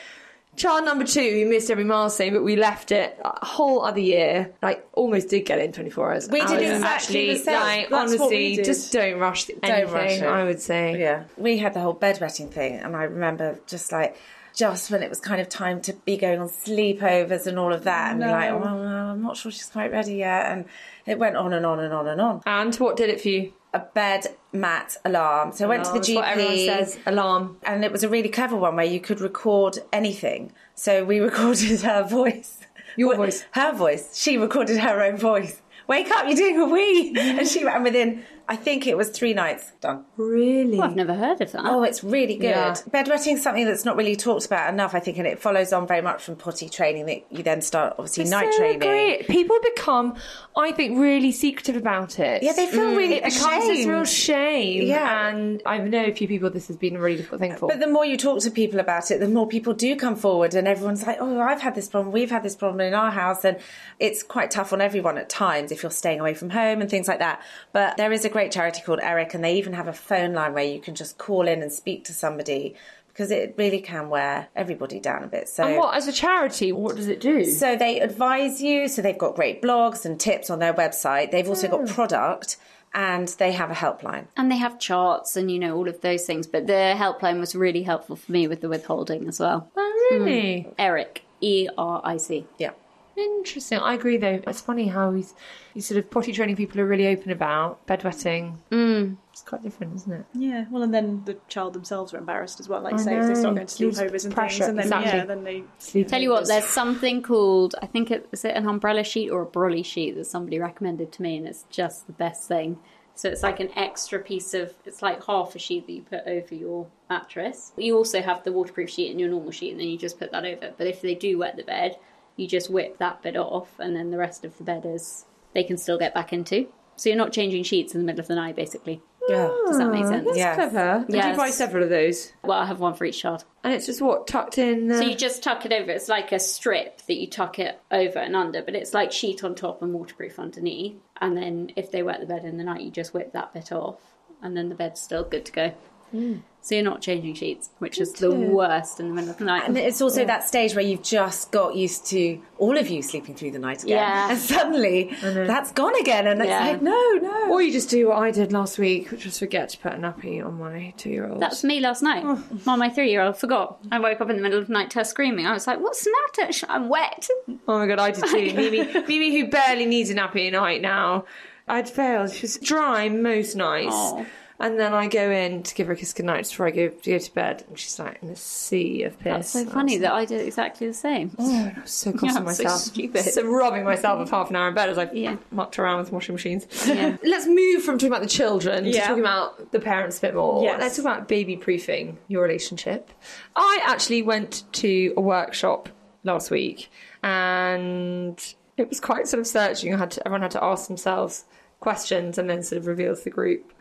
[0.58, 4.52] Child number two, we missed every milestone, but we left it a whole other year.
[4.60, 6.28] Like, almost did get it in 24 hours.
[6.28, 6.62] We did hours.
[6.62, 7.60] exactly actually, the same.
[7.60, 8.64] Like, That's what we did.
[8.64, 10.22] just don't rush the, anything, rush it.
[10.24, 11.00] I would say.
[11.00, 14.16] Yeah, we had the whole bedwetting thing, and I remember just like
[14.54, 17.84] just when it was kind of time to be going on sleepovers and all of
[17.84, 20.64] that, and you're like, oh, no, I'm not sure she's quite ready yet, and
[21.06, 22.42] it went on and on and on and on.
[22.44, 23.52] And what did it for you?
[23.74, 25.52] A bed mat alarm.
[25.52, 26.66] So I went to the GP.
[26.66, 26.98] says.
[27.06, 27.58] Alarm.
[27.64, 30.52] and it was a really clever one where you could record anything.
[30.74, 32.60] So we recorded her voice.
[32.96, 33.44] Your voice.
[33.52, 34.16] Her voice.
[34.16, 35.62] She recorded her own voice.
[35.86, 37.14] Wake up, you're doing a wee.
[37.18, 40.06] and she ran within, I think it was three nights done.
[40.16, 40.78] Really?
[40.78, 41.60] Oh, I've never heard of that.
[41.66, 42.46] Oh, it's really good.
[42.46, 42.72] Yeah.
[42.72, 46.00] is something that's not really talked about enough, I think, and it follows on very
[46.00, 48.78] much from potty training that you then start obviously night so training.
[48.78, 49.28] Great.
[49.28, 50.16] People become,
[50.56, 52.42] I think, really secretive about it.
[52.42, 52.96] Yeah, they feel mm.
[52.96, 53.92] really It becomes this ashamed.
[53.92, 54.86] real shame.
[54.86, 55.28] Yeah.
[55.28, 57.68] And I know a few people this has been a really difficult thing for.
[57.68, 60.54] But the more you talk to people about it, the more people do come forward,
[60.54, 62.12] and everyone's like, "Oh, I've had this problem.
[62.12, 63.58] We've had this problem in our house," and
[63.98, 67.08] it's quite tough on everyone at times if you're staying away from home and things
[67.08, 67.42] like that.
[67.72, 70.54] But there is a great charity called Eric, and they even have a phone line
[70.54, 72.76] where you can just call in and speak to somebody
[73.08, 75.48] because it really can wear everybody down a bit.
[75.48, 77.44] So and what, as a charity, what does it do?
[77.44, 78.86] So they advise you.
[78.86, 81.32] So they've got great blogs and tips on their website.
[81.32, 81.92] They've also got hmm.
[81.92, 82.58] product
[82.94, 84.28] and they have a helpline.
[84.36, 86.46] And they have charts and, you know, all of those things.
[86.46, 89.68] But the helpline was really helpful for me with the withholding as well.
[89.76, 90.60] oh, really?
[90.60, 90.70] Hmm.
[90.78, 92.46] Eric, E R I C.
[92.56, 92.70] Yeah.
[93.18, 93.78] Interesting.
[93.78, 94.40] I agree, though.
[94.46, 95.34] It's funny how he's,
[95.74, 98.58] he's sort of potty training people are really open about bedwetting.
[98.70, 99.16] Mm.
[99.32, 100.24] It's quite different, isn't it?
[100.34, 102.80] Yeah, well, and then the child themselves are embarrassed as well.
[102.80, 103.40] Like I say, if they know.
[103.40, 105.18] start going to sleepovers and pressure, things, and then exactly.
[105.18, 106.08] yeah, then they Sleep.
[106.08, 109.42] Tell you what, there's something called, I think it is it an umbrella sheet or
[109.42, 112.78] a brolly sheet that somebody recommended to me, and it's just the best thing.
[113.14, 116.22] So it's like an extra piece of, it's like half a sheet that you put
[116.28, 117.72] over your mattress.
[117.76, 120.30] You also have the waterproof sheet and your normal sheet, and then you just put
[120.30, 120.72] that over.
[120.78, 121.96] But if they do wet the bed,
[122.38, 125.24] you just whip that bit off, and then the rest of the bed is,
[125.54, 126.68] they can still get back into.
[126.96, 129.00] So you're not changing sheets in the middle of the night, basically.
[129.28, 129.48] Yeah.
[129.66, 130.26] Does that make sense?
[130.34, 130.54] Yes.
[130.56, 130.78] Clever.
[130.78, 132.32] And Do you buy several of those?
[132.42, 133.44] Well, I have one for each child.
[133.62, 134.90] And it's just what tucked in.
[134.90, 135.90] Uh, So you just tuck it over.
[135.90, 139.44] It's like a strip that you tuck it over and under, but it's like sheet
[139.44, 140.96] on top and waterproof underneath.
[141.20, 143.70] And then if they wet the bed in the night, you just whip that bit
[143.70, 144.00] off,
[144.42, 145.72] and then the bed's still good to go.
[146.14, 146.42] Mm.
[146.60, 149.62] So you're not changing sheets, which is the worst in the middle of the night.
[149.66, 153.34] And it's also that stage where you've just got used to all of you sleeping
[153.36, 153.96] through the night again.
[153.96, 154.30] Yeah.
[154.32, 156.26] And suddenly that's gone again.
[156.26, 156.60] And it's Yeah.
[156.72, 157.50] like, no, no.
[157.52, 159.96] or you just do what I did last week, which was forget to put a
[159.96, 161.40] nappy on my two-year-old.
[161.40, 162.24] That's me last night.
[162.26, 162.42] Oh.
[162.66, 163.78] Well, my three-year-old forgot.
[163.90, 165.46] I woke up in the middle of the night to her screaming.
[165.46, 166.66] I was like, "What's the matter?
[166.68, 167.28] I'm wet."
[167.66, 168.52] Oh my god, I did too.
[168.56, 171.24] Mimi, Mimi, who barely needs a nappy at night now,
[171.66, 172.32] I'd failed.
[172.32, 173.94] She was dry most nights.
[173.94, 174.24] Aw.
[174.60, 177.10] And then I go in to give her a kiss goodnight before I go to
[177.12, 179.52] go to bed, and she's like in a sea of piss.
[179.52, 181.30] That's so funny that I did exactly the same.
[181.38, 182.80] Oh, I was so cross Yeah, with so myself.
[182.80, 183.22] stupid.
[183.22, 185.36] So robbing myself of half an hour in bed as I Yeah.
[185.52, 186.66] mucked around with washing machines.
[186.88, 187.16] Yeah.
[187.22, 190.64] Let's move from talking about the children to talking about the parents a bit more.
[190.64, 190.80] Yes.
[190.80, 193.10] Let's talk about baby proofing your relationship.
[193.54, 195.88] I actually went to a workshop
[196.24, 196.90] last week
[197.22, 199.94] and it was quite sort of searching.
[199.94, 201.44] I had to, everyone had to ask themselves
[201.80, 203.72] questions and then sort of reveal to the group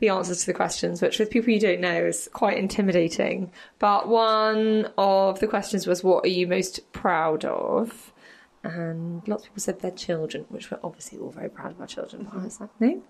[0.00, 3.52] the answers to the questions, which with people you don't know is quite intimidating.
[3.78, 8.12] But one of the questions was, What are you most proud of?
[8.64, 11.86] And lots of people said their children, which we're obviously all very proud of our
[11.86, 12.26] children.
[12.30, 13.02] But I was like, no.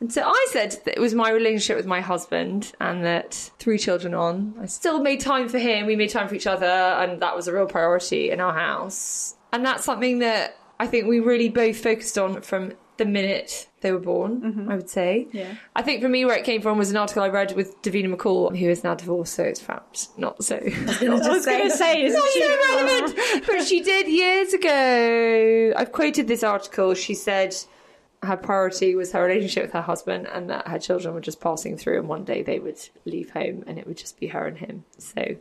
[0.00, 3.78] And so I said that it was my relationship with my husband, and that three
[3.78, 5.86] children on, I still made time for him.
[5.86, 9.34] We made time for each other, and that was a real priority in our house.
[9.50, 13.92] And that's something that I think we really both focused on from the minute they
[13.92, 14.70] were born, mm-hmm.
[14.70, 15.28] I would say.
[15.32, 15.54] Yeah.
[15.74, 18.14] I think for me, where it came from was an article I read with Davina
[18.14, 20.56] McCall, who is now divorced, so it's perhaps not so.
[20.60, 21.00] I was
[21.46, 22.42] going to say, isn't Not she?
[22.42, 25.72] so relevant, but she did years ago.
[25.76, 26.94] I've quoted this article.
[26.94, 27.54] She said
[28.22, 31.78] her priority was her relationship with her husband, and that her children were just passing
[31.78, 34.58] through, and one day they would leave home, and it would just be her and
[34.58, 34.84] him.
[34.98, 35.36] So.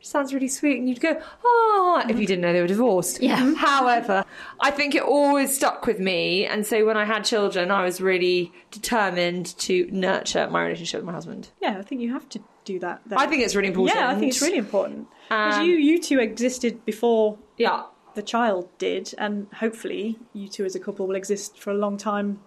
[0.00, 3.20] Sounds really sweet, and you'd go, "Ah!" if you didn't know they were divorced.
[3.20, 3.54] Yeah.
[3.56, 4.24] However,
[4.60, 8.00] I think it always stuck with me, and so when I had children, I was
[8.00, 11.48] really determined to nurture my relationship with my husband.
[11.60, 13.00] Yeah, I think you have to do that.
[13.06, 13.18] then.
[13.18, 13.98] I think it's really important.
[13.98, 15.08] Yeah, I think it's really important.
[15.28, 17.84] Because Um, you, you two existed before yeah.
[18.14, 21.96] the child did, and hopefully you two as a couple will exist for a long
[21.96, 22.40] time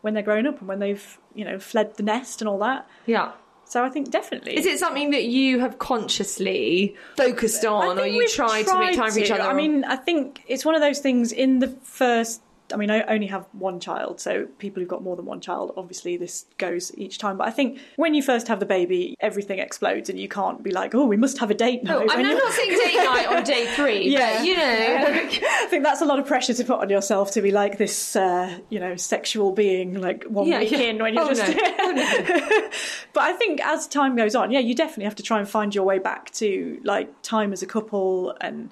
[0.00, 2.86] when they're grown up and when they've, you know, fled the nest and all that.
[3.06, 3.32] Yeah.
[3.72, 4.58] So I think definitely.
[4.58, 9.10] Is it something that you have consciously focused on, or you tried to make time
[9.10, 9.44] for each other?
[9.44, 12.42] I mean, I think it's one of those things in the first.
[12.72, 15.72] I mean, I only have one child, so people who've got more than one child,
[15.76, 17.36] obviously this goes each time.
[17.36, 20.70] But I think when you first have the baby, everything explodes, and you can't be
[20.70, 21.94] like, "Oh, we must have a date night.
[21.96, 24.38] Oh, I mean, I'm not saying date night on day three, Yeah.
[24.38, 24.62] but you know,
[25.50, 28.16] I think that's a lot of pressure to put on yourself to be like this,
[28.16, 30.78] uh, you know, sexual being like one Yeah, week yeah.
[30.78, 31.46] in when you're Oh, just.
[31.46, 32.68] no.
[33.12, 35.74] but I think as time goes on, yeah, you definitely have to try and find
[35.74, 38.70] your way back to like time as a couple and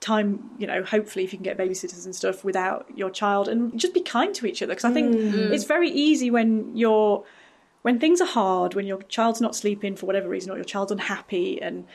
[0.00, 3.78] time, you know, hopefully if you can get babysitters and stuff without your child and
[3.78, 5.52] just be kind to each other because I think Mm.
[5.52, 7.24] it's very easy when you're
[7.82, 10.90] when things are hard, when your child's not sleeping for whatever reason or your child's
[10.92, 11.86] unhappy and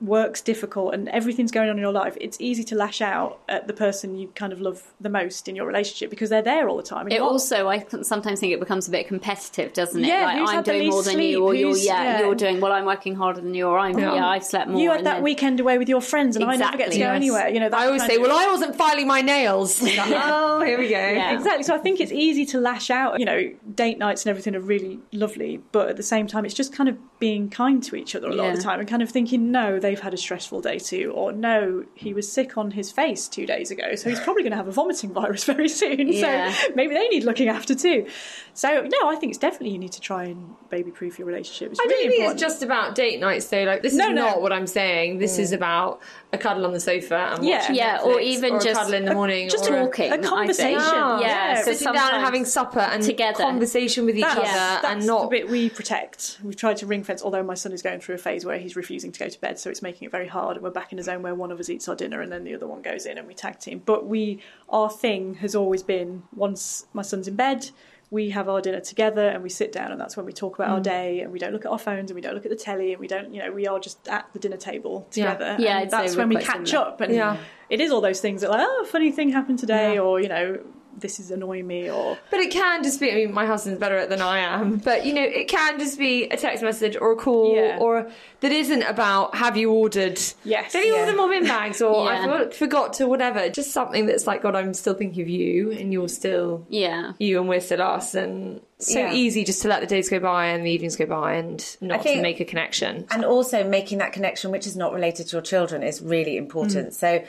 [0.00, 3.66] work's difficult and everything's going on in your life, it's easy to lash out at
[3.66, 6.76] the person you kind of love the most in your relationship because they're there all
[6.76, 7.02] the time.
[7.06, 10.08] And It you're also, I sometimes think it becomes a bit competitive, doesn't it?
[10.08, 11.60] Yeah, like who's I'm had the doing more least than you, or sleep?
[11.60, 12.20] you're yeah, yeah.
[12.20, 12.72] you're doing well.
[12.72, 14.80] I'm working harder than you, or I'm yeah, I've slept more.
[14.80, 16.98] you had that then- weekend away with your friends and I never get to Exactly.
[16.98, 17.16] go Yes.
[17.16, 17.48] anywhere.
[17.48, 19.80] You know, I always say, of- well, I wasn't filing my nails.
[19.98, 20.96] oh, here we go.
[20.96, 21.34] Yeah.
[21.34, 21.62] Exactly.
[21.64, 23.18] So I think it's easy to lash out.
[23.18, 26.54] You know, date nights and everything are really lovely, but at the same time, it's
[26.54, 29.02] just kind of being kind to each other a lot of the time and kind
[29.02, 32.70] of thinking, no, they've had a stressful day too, or no, he was sick on
[32.70, 35.68] his face two days ago, so he's probably going to have a vomiting virus very
[35.68, 36.08] soon.
[36.12, 36.52] Yeah.
[36.52, 38.06] So maybe they need looking after too.
[38.54, 41.72] So no, I think it's definitely you need to try and baby proof your relationship.
[41.72, 42.42] It's I really don't think important.
[42.42, 43.64] it's just about date nights, though.
[43.64, 44.22] Like, this No, is no.
[44.22, 45.18] not what I'm saying.
[45.18, 46.00] This is about
[46.32, 47.58] a cuddle on the sofa and Yeah.
[47.60, 49.80] watching Yeah, Netflix, or even or a just- cuddle in the morning, just or a-
[49.86, 50.26] talking, a I think.
[50.28, 50.78] conversation.
[50.80, 53.42] Ah, Yeah, so sitting down and having supper and Together.
[53.42, 56.38] conversation with each That's, other, that's and the not bit we protect.
[56.44, 58.76] We've tried to ring fence, although my son is going through a phase where he's
[58.76, 60.56] refusing to go to bed, so it's making it very hard.
[60.56, 62.44] And we're back in a zone where one of us eats our dinner and then
[62.44, 63.82] the other one goes in and we tag team.
[63.84, 67.70] But we, our thing has always been once my son's in bed,
[68.12, 70.68] we have our dinner together and we sit down, and that's when we talk about
[70.70, 70.72] Mm.
[70.72, 71.20] our day.
[71.20, 73.00] And we don't look at our phones and we don't look at the telly, and
[73.00, 75.54] we don't, you know, we are just at the dinner table together.
[75.60, 76.88] Yeah, and that's when we catch similar.
[76.88, 77.00] up.
[77.00, 77.36] And Yeah.
[77.68, 80.00] it is all those things that like, oh, funny thing happened today, Yeah.
[80.00, 80.58] or you know,
[80.98, 83.10] this is annoying me or But it can just be.
[83.10, 84.78] I mean, my husband's better at it than I am.
[84.78, 87.78] But you know, it can just be a text message or a call, Yeah.
[87.80, 88.10] or
[88.40, 90.20] that isn't about have you ordered?
[90.44, 90.72] Yes.
[90.72, 91.00] Have you Yeah.
[91.00, 93.48] ordered more bin bags, or I forgot, forgot to whatever.
[93.48, 97.12] Just something that's like, God, I'm still thinking of you, and you're still Yeah.
[97.18, 99.12] you, and we're still us, and so Yeah.
[99.12, 102.02] easy just to let the days go by and the evenings go by, and not
[102.02, 103.06] think- to make a connection.
[103.10, 106.88] And also making that connection, which is not related to your children, is really important.
[106.90, 106.94] Mm.
[106.94, 107.22] So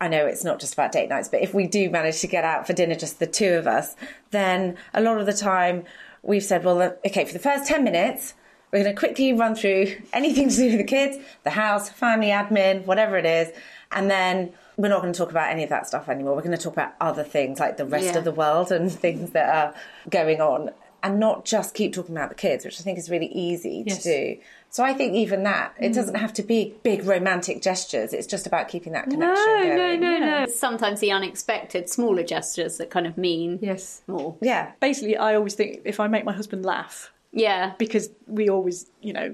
[0.00, 2.44] I know it's not just about date nights, but if we do manage to get
[2.44, 3.96] out for dinner, just the two of us,
[4.30, 5.84] then a lot of the time
[6.22, 8.34] we've said, well, okay, for the first 10 minutes,
[8.72, 12.28] we're going to quickly run through anything to do with the kids, the house, family
[12.28, 13.48] admin, whatever it is.
[13.90, 16.34] And then we're not going to talk about any of that stuff anymore.
[16.36, 18.18] We're going to talk about other things like the rest Yeah.
[18.18, 19.74] of the world and things that are
[20.10, 20.70] going on
[21.02, 24.02] and not just keep talking about the kids, which I think is really easy Yes.
[24.02, 24.40] to do.
[24.70, 26.20] So I think even that, it doesn't mm.
[26.20, 28.12] have to be big romantic gestures.
[28.12, 30.00] It's just about keeping that connection no, going.
[30.00, 30.46] no, no, no.
[30.46, 34.02] Sometimes the unexpected, smaller gestures that kind of mean Yes.
[34.06, 34.36] more.
[34.42, 34.72] Yeah.
[34.80, 37.72] basically I always think if I make my husband laugh Yeah.
[37.78, 39.32] because we always, you know,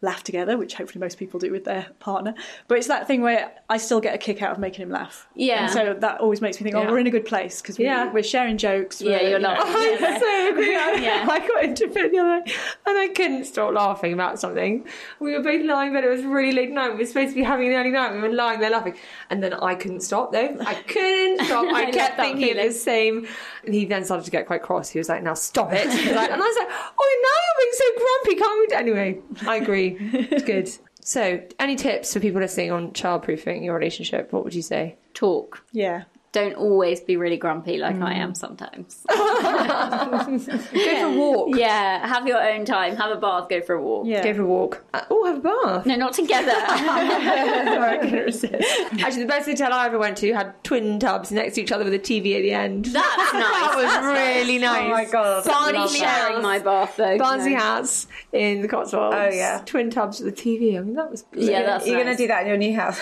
[0.00, 2.32] laugh together, which hopefully most people do with their partner.
[2.68, 5.26] But it's that thing where I still get a kick out of making him laugh.
[5.34, 5.64] Yeah.
[5.64, 6.90] And so that always makes me think, oh, Yeah.
[6.90, 8.12] we're in a good place because we, Yeah.
[8.12, 9.00] we're sharing jokes.
[9.02, 10.72] Yeah, you're you know- I so agree.
[10.72, 11.26] Yeah.
[11.30, 12.42] I got into bed the other
[12.86, 14.86] and I couldn't stop laughing about something.
[15.18, 16.04] We were both lying in bed.
[16.04, 16.90] It was really late night.
[16.92, 18.12] We were supposed to be having an early night.
[18.14, 18.94] We were lying there laughing.
[19.30, 20.56] And then I couldn't stop though.
[20.64, 21.66] I couldn't stop.
[21.74, 22.66] I I kept thinking feeling.
[22.68, 23.26] the same.
[23.68, 24.88] And he then started to get quite cross.
[24.88, 25.86] He was like, now stop it.
[26.14, 28.40] Like- and I was like, oh, now you're being so grumpy.
[28.40, 28.66] Can't we?
[28.66, 29.96] do-" Anyway, I agree.
[30.30, 30.70] It's good.
[31.00, 34.32] So, any tips for people listening on childproofing your relationship?
[34.32, 34.96] What would you say?
[35.12, 35.62] Talk.
[35.72, 36.04] Yeah.
[36.32, 39.02] Don't always be really grumpy like I am sometimes.
[39.08, 41.56] Go for a walk.
[41.56, 42.96] yeah, have your own time.
[42.96, 44.06] Have a bath, go for a walk.
[44.06, 44.22] Yeah.
[44.22, 44.84] Go for a walk.
[44.92, 45.86] Uh, oh, have a bath.
[45.86, 46.50] No, not together.
[46.52, 48.54] Sorry, I couldn't resist.
[49.00, 51.84] Actually, the best hotel I ever went to had twin tubs next to each other
[51.84, 52.84] with a TV at the end.
[52.86, 52.94] That's
[53.32, 53.84] that nice.
[53.90, 54.84] That was really nice.
[54.86, 55.44] Oh my God.
[55.46, 57.16] Barney Love sharing my bath though.
[57.18, 57.60] Barnsley No.
[57.60, 59.16] House in the Cotswolds.
[59.18, 59.62] Oh, yeah.
[59.64, 60.76] Twin tubs with a TV.
[60.76, 63.00] I mean, that was Yeah, that's You're going to do that in your new house.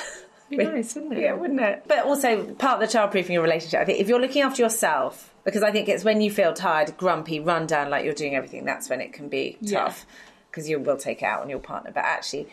[0.49, 1.21] Be nice, wouldn't it?
[1.23, 1.85] Yeah, wouldn't it?
[1.89, 5.35] But also, part of the childproofing your relationship, I think if you're looking after yourself,
[5.45, 8.65] because I think it's when you feel tired, grumpy, run down like you're doing everything,
[8.65, 9.81] that's when it can be Yeah.
[9.85, 10.07] tough
[10.51, 11.91] because you will take it out on your partner.
[11.93, 12.49] But actually,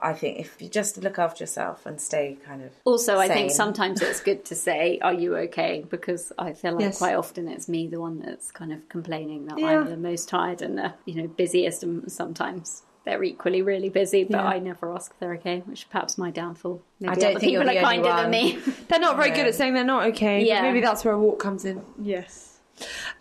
[0.00, 2.70] I think if you just look after yourself and stay kind of.
[2.84, 6.80] Also, I think sometimes it's good to say, "Are you okay?" Because I feel like
[6.82, 6.98] Yes.
[6.98, 9.80] quite often it's me, the one that's kind of complaining that Yeah.
[9.80, 14.24] I'm the most tired and the you know busiest, and sometimes they're equally really busy.
[14.24, 14.44] But Yeah.
[14.44, 16.82] I never ask if they're okay, which is perhaps my downfall.
[17.00, 18.58] Maybe I don't other think you're people the are only kinder than me.
[18.88, 19.36] They're not very Yeah.
[19.36, 20.44] good at saying they're not okay.
[20.44, 20.60] Yeah.
[20.60, 21.82] But maybe that's where a walk comes in.
[22.02, 22.52] Yes.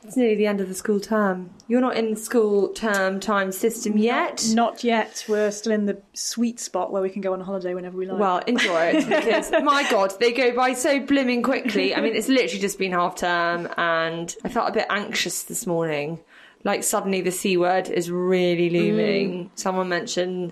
[0.04, 1.52] It's nearly the end of the school term.
[1.70, 4.46] You're not in the school term time system yet.
[4.54, 5.24] Not yet.
[5.30, 8.20] We're still in the sweet spot where we can go on holiday whenever we like.
[8.20, 11.96] Well, enjoy it because my God, they go by so blimming quickly.
[11.96, 15.66] I mean, it's literally just been half term, and I felt a bit anxious this
[15.66, 16.20] morning.
[16.66, 19.46] Like suddenly the c word is really looming.
[19.46, 19.50] Mm.
[19.56, 20.52] Someone mentioned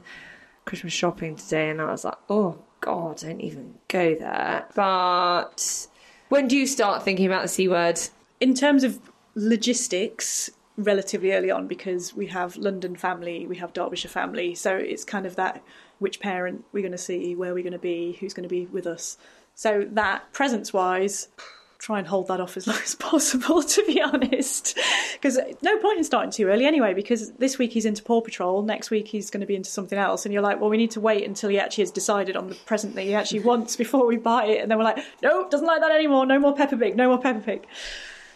[0.63, 4.65] Christmas shopping today, and I was like, oh God, don't even go there.
[4.73, 5.87] But
[6.29, 7.99] when do you start thinking about the c word?
[8.43, 8.99] in terms of
[9.35, 15.05] logistics, relatively early on because we have London family, we have Derbyshire family, so it's
[15.05, 15.63] kind of that
[15.99, 18.65] which parent we're going to see, where we're going to be, who's going to be
[18.65, 19.17] with us.
[19.55, 21.29] So that presents wise,
[21.83, 24.77] try and hold that off as long as possible, to be honest.
[25.13, 26.93] Because no point in starting too early anyway.
[26.93, 29.99] Because this week he's into Paw Patrol, next week he's going to be into something
[29.99, 32.47] else, and you're like, well, we need to wait until he actually has decided on
[32.47, 34.61] the present that he actually wants before we buy it.
[34.61, 36.25] And then we're like, nope, doesn't like that anymore.
[36.25, 36.95] No more Peppa Pig.
[36.95, 37.67] No more Peppa Pig.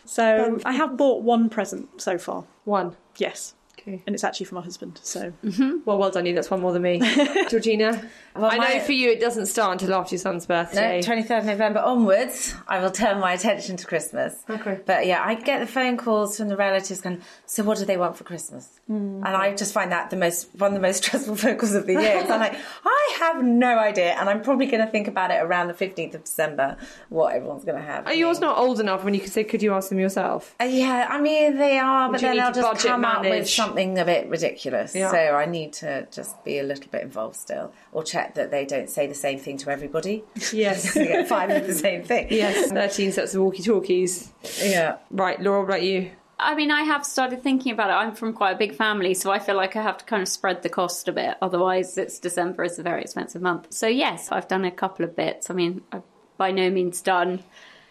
[0.04, 2.46] So I have bought one present so far.
[2.66, 2.96] One.
[3.18, 3.56] Yes.
[3.80, 4.02] Okay.
[4.06, 5.00] And it's actually for my husband.
[5.04, 5.78] So mm-hmm.
[5.86, 6.36] Well, well done you.
[6.36, 7.00] That's one more than me.
[7.50, 8.10] Georgina,
[8.40, 11.02] Well, I my- know for you it doesn't start until after your son's birthday.
[11.02, 14.36] No, 23rd November onwards, I will turn my attention to Christmas.
[14.50, 14.80] Okay.
[14.86, 17.98] But yeah, I get the phone calls from the relatives going, so what do they
[17.98, 18.80] want for Christmas?
[18.88, 21.86] And I just find that the most one of the most stressful phone calls of
[21.86, 22.20] the year.
[22.20, 24.14] I'm like, I have no idea.
[24.14, 26.78] And I'm probably going to think about it around the 15th of December,
[27.10, 28.06] what everyone's going to have.
[28.08, 30.56] Are yours not old enough when you could say, could you ask them yourself?
[30.62, 34.06] Uh, yeah, I mean, they are, but then they'll just come up with something a
[34.06, 34.96] bit ridiculous.
[34.96, 35.12] Yeah.
[35.12, 38.66] So I need to just be a little bit involved still, or check that they
[38.66, 40.24] don't say the same thing to everybody.
[40.52, 40.96] Yes.
[40.96, 42.28] you get five of the same thing.
[42.32, 42.72] yes.
[42.72, 44.32] 13 sets of walkie talkies.
[44.62, 44.98] Yeah.
[45.12, 46.12] Right, Laura, what about you?
[46.40, 47.94] I mean, I have started thinking about it.
[47.94, 50.28] I'm from quite a big family, so I feel like I have to kind of
[50.28, 51.36] spread the cost a bit.
[51.42, 53.74] Otherwise, it's December is a very expensive month.
[53.74, 55.50] So yes, I've done a couple of bits.
[55.50, 56.04] I mean, I've
[56.38, 57.44] by no means done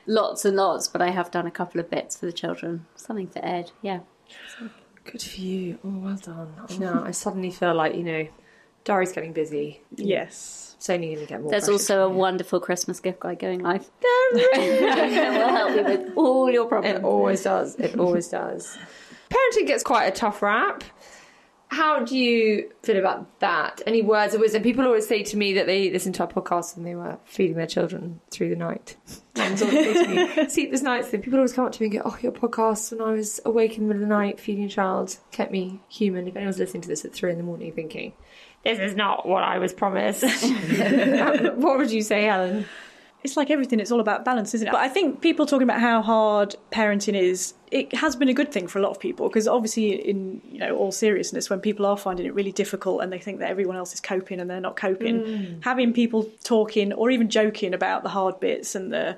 [0.06, 2.86] lots and lots, but I have done a couple of bits for the children.
[2.94, 4.00] Something for Ed, yeah.
[5.04, 5.78] Good for you.
[5.84, 6.54] Oh, well done.
[6.78, 8.28] No, I suddenly feel like, you know,
[8.86, 9.82] Diary's getting busy.
[9.96, 10.76] Yes.
[10.78, 11.50] It's only going to get more.
[11.50, 12.16] There's also a here.
[12.16, 13.90] wonderful Christmas gift guide going live.
[14.00, 16.98] it will help you with all your problems.
[16.98, 17.74] It always does.
[17.76, 18.78] It always does.
[19.28, 20.84] Parenting gets quite a tough rap.
[21.68, 23.82] How do you feel about that?
[23.88, 24.62] Any words of wisdom?
[24.62, 27.56] People always say to me that they listen to our podcast and they were feeding
[27.56, 28.96] their children through the night.
[29.36, 31.10] Mums always say to sleepless nights.
[31.10, 33.76] People always come up to me and go, "Oh, your podcast when I was awake
[33.76, 36.82] in the middle of the night feeding a child kept me human." If anyone's listening
[36.82, 38.12] to this at three in the morning, thinking,
[38.74, 40.22] "This is not what I was promised,"
[41.56, 42.66] what would you say, Helen?
[43.22, 44.70] It's like everything, it's all about balance, isn't it?
[44.70, 48.52] But I think people talking about how hard parenting is, it has been a good
[48.52, 51.86] thing for a lot of people because obviously, in you know all seriousness, when people
[51.86, 54.60] are finding it really difficult and they think that everyone else is coping and they're
[54.60, 55.64] not coping, mm.
[55.64, 59.16] having people talking or even joking about the hard bits and the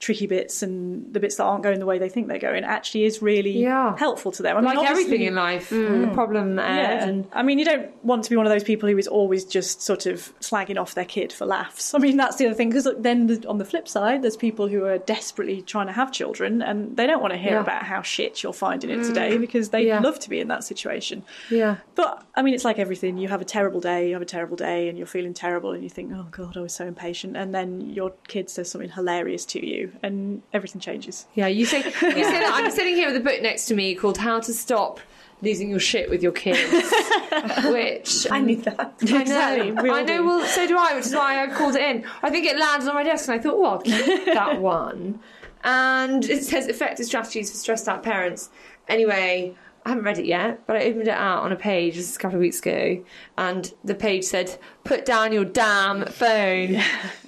[0.00, 3.02] tricky bits and the bits that aren't going the way they think they're going actually
[3.04, 3.96] is really Yeah.
[3.96, 4.56] helpful to them.
[4.56, 6.06] I mean, Like everything in life, mm.
[6.08, 7.04] the problem yeah.
[7.04, 9.44] and I mean, you don't want to be one of those people who is always
[9.44, 11.94] just sort of slagging off their kid for laughs.
[11.94, 14.68] I mean, that's the other thing, because then the, on the flip side, there's people
[14.68, 17.60] who are desperately trying to have children and they don't want to hear Yeah.
[17.62, 19.06] about how shit you're finding it mm.
[19.06, 19.98] today because they Yeah.
[19.98, 21.24] love to be in that situation.
[21.50, 21.78] yeah.
[21.96, 23.18] But, I mean, it's like everything.
[23.18, 25.82] You have a terrible day, you have a terrible day, and you're feeling terrible, and
[25.82, 27.36] you think, oh, God, I was so impatient.
[27.36, 31.26] And then your kid says something hilarious to you, and everything changes.
[31.34, 32.10] Yeah, you say you say
[32.40, 32.50] that.
[32.54, 35.00] I'm sitting here with a book next to me called "How to Stop
[35.42, 36.70] Losing Your Shit with Your Kids,"
[37.64, 38.94] which I need that.
[39.02, 40.24] I know, Exactly, we I know.
[40.24, 42.04] Well, so do I, which is why I called it in.
[42.22, 45.20] I think it landed on my desk, and I thought, well, I'll keep that one.
[45.64, 48.50] And it says effective strategies for stressed out parents.
[48.88, 49.54] Anyway,
[49.88, 52.18] I haven't read it yet, but I opened it out on a page just a
[52.18, 53.02] couple of weeks ago,
[53.38, 56.82] and the page said, "Put down your damn phone."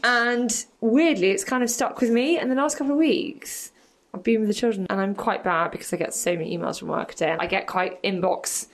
[0.04, 2.36] and weirdly, it's kind of stuck with me.
[2.36, 3.72] And the last couple of weeks,
[4.12, 6.80] I've been with the children, and I'm quite bad because I get so many emails
[6.80, 7.36] from work a day.
[7.40, 8.66] I get quite inbox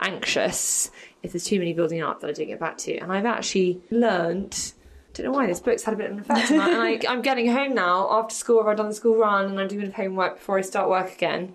[0.00, 0.90] anxious
[1.22, 2.96] if there's too many building up that I don't get back to.
[2.96, 4.72] And I've actually learnt.
[5.12, 6.70] Don't know why this book's had a bit of an effect on that.
[6.70, 8.66] And I, I'm getting home now after school.
[8.66, 11.54] I've done the school run and I'm doing homework before I start work again.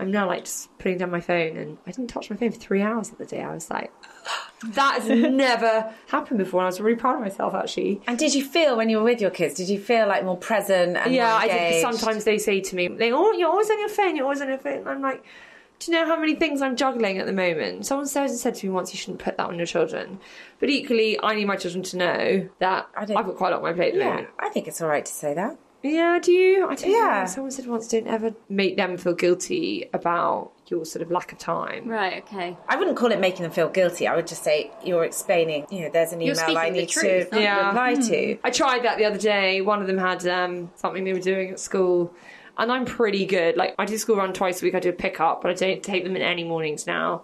[0.00, 2.58] I'm now like just putting down my phone, and I didn't touch my phone for
[2.58, 3.42] three hours of the day.
[3.42, 3.92] I was like,
[4.74, 6.60] that has never happened before.
[6.60, 8.00] And I was really proud of myself actually.
[8.06, 9.54] And did you feel when you were with your kids?
[9.54, 11.80] Did you feel like more present and Yeah, more I did.
[11.82, 14.16] sometimes they say to me, they, "Oh, you're always on your phone.
[14.16, 15.24] You're always on your phone." And I'm like,
[15.80, 18.66] "Do you know how many things I'm juggling at the moment?" Someone said said to
[18.66, 20.20] me once, "You shouldn't put that on your children."
[20.60, 23.58] But equally, I need my children to know that I I've got quite a lot
[23.58, 24.28] on my plate at the Yeah, moment.
[24.38, 25.56] I think it's all right to say that.
[25.82, 26.66] Yeah, do you?
[26.68, 27.20] I don't Yeah.
[27.20, 27.26] know.
[27.26, 31.38] Someone said once, "Don't ever make them feel guilty about your sort of lack of
[31.38, 32.56] time." Right, okay.
[32.68, 34.06] I wouldn't call it making them feel guilty.
[34.08, 35.66] I would just say you're explaining.
[35.70, 37.40] You know, there's an You're email I the need truth, to aren't you?
[37.42, 37.66] Yeah.
[37.68, 38.38] reply to.
[38.42, 39.60] I tried that the other day.
[39.60, 42.12] One of them had um, something they were doing at school,
[42.56, 43.56] and I'm pretty good.
[43.56, 44.74] Like I do school run twice a week.
[44.74, 47.22] I do a pickup, but I don't take them in any mornings now.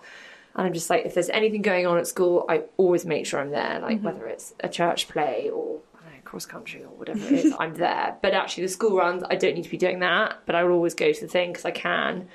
[0.54, 3.40] And I'm just like, if there's anything going on at school, I always make sure
[3.40, 3.80] I'm there.
[3.80, 5.93] Like whether it's a church play or I don't know,
[6.34, 8.16] cross country or whatever it is, I'm there.
[8.20, 10.40] But actually, the school runs, I don't need to be doing that.
[10.46, 12.28] But I will always go to the thing because I can.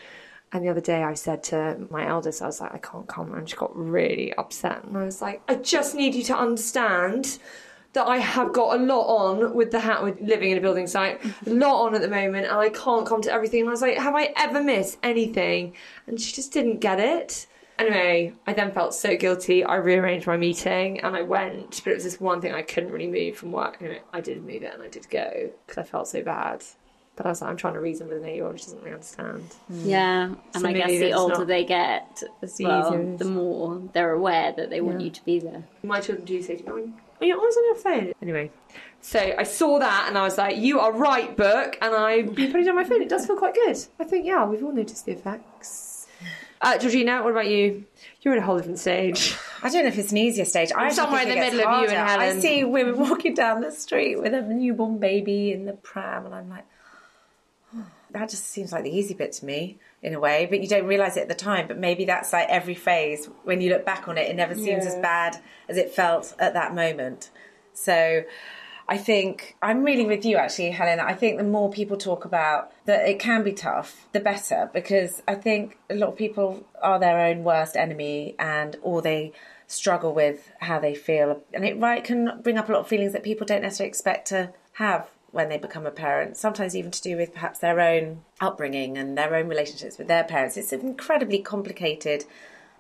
[0.52, 3.34] And the other day I said to my eldest, I was like, I can't come.
[3.34, 4.86] And she got really upset.
[4.86, 7.40] And I was like, I just need you to understand
[7.94, 10.88] that I have got a lot on with the hat with living in a building
[10.88, 13.62] site, a lot on at the moment, and I can't come to everything.
[13.62, 15.76] And I was like, have I ever missed anything?
[16.08, 17.48] And she just didn't get it.
[17.80, 19.64] Anyway, I then felt so guilty.
[19.64, 22.92] I rearranged my meeting and I went, but it was this one thing I couldn't
[22.92, 23.78] really move from work.
[23.80, 26.64] Anyway, I did move it and I did go because I felt so bad.
[27.16, 28.80] But I was like, I'm trying to reason with an eight year old, she doesn't
[28.80, 29.44] really understand.
[29.72, 29.82] Mm.
[29.86, 34.12] Yeah, and I guess the older they get as the well, easier the more they're
[34.14, 35.06] aware that they want Yeah.
[35.06, 35.64] you to be there.
[35.84, 38.52] My children do say to me, "Oh, you're always on your phone." Anyway,
[39.02, 42.52] so I saw that and I was like, "You are right, book." And I've been
[42.52, 43.02] putting down my phone.
[43.02, 43.78] It does feel quite good.
[44.00, 45.89] I think, yeah, we've all noticed the effects.
[46.62, 47.86] Uh, Georgina, what about you?
[48.22, 49.36] You're in a whole different stage.
[49.64, 50.72] I don't know if it's an easier stage.
[50.76, 52.10] I somewhere in the middle of you and.
[52.10, 52.38] Helen.
[52.38, 56.36] I see women walking down the street with a newborn baby in the pram, and
[56.36, 56.66] I'm like,
[57.74, 60.48] "Oh, that just seems like the easy bit to me in a way.
[60.50, 61.68] But you don't realise it at the time.
[61.68, 63.30] But maybe that's like every phase.
[63.44, 65.38] When you look back on it, it never seems as bad
[65.70, 67.30] as it felt at that moment.
[67.74, 68.24] So.
[68.90, 71.00] I think I'm really with you actually, Helen.
[71.00, 75.22] I think the more people talk about that it can be tough, the better, because
[75.28, 79.32] I think a lot of people are their own worst enemy and or they
[79.68, 81.44] struggle with how they feel.
[81.54, 84.28] And it right can bring up a lot of feelings that people don't necessarily expect
[84.30, 86.36] to have when they become a parent.
[86.36, 90.24] Sometimes even to do with perhaps their own upbringing and their own relationships with their
[90.24, 90.58] parents.
[90.58, 92.26] It's an incredibly complicated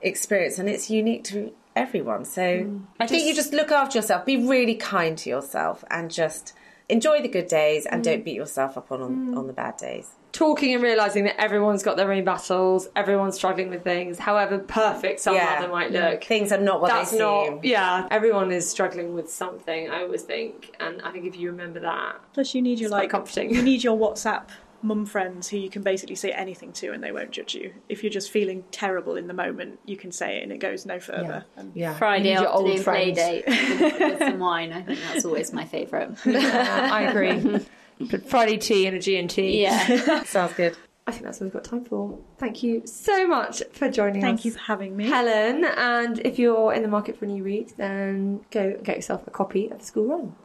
[0.01, 2.25] experience and it's unique to everyone.
[2.25, 2.81] So mm.
[2.99, 6.53] I think you just look after yourself, be really kind to yourself and just
[6.89, 8.25] enjoy the good days and don't mm.
[8.25, 9.37] beat yourself up on on, mm.
[9.37, 10.11] on the bad days.
[10.31, 15.19] talking and realizing that everyone's got their own battles, everyone's struggling with things, however perfect
[15.19, 15.55] some Yeah.
[15.57, 16.23] other might look.
[16.23, 17.59] Things are not what That's they not, seem.
[17.63, 18.07] yeah.
[18.11, 19.89] Everyone is struggling with something.
[19.89, 22.93] I always think, and I think if you remember that, Plus, you need your It's
[22.99, 23.53] like comforting.
[23.53, 24.49] You need your WhatsApp
[24.81, 27.73] mum friends who you can basically say anything to and they won't judge you.
[27.89, 30.85] If you're just feeling terrible in the moment, you can say it and it goes
[30.85, 31.45] no further.
[31.57, 33.17] And yeah, Friday You need your old afternoon play friends.
[33.17, 34.71] date with, with some wine.
[34.73, 36.11] I think that's always my favourite.
[36.25, 37.65] Yeah, I agree.
[37.99, 39.61] But Friday tea and a G and T.
[39.61, 40.23] Yeah.
[40.23, 40.77] Sounds good.
[41.05, 42.19] I think that's all we've got time for.
[42.37, 44.27] Thank you so much for joining us.
[44.27, 45.07] thank you for having me.
[45.09, 49.25] Helen, and if you're in the market for a new read, then go get yourself
[49.25, 50.35] a copy of The School Run.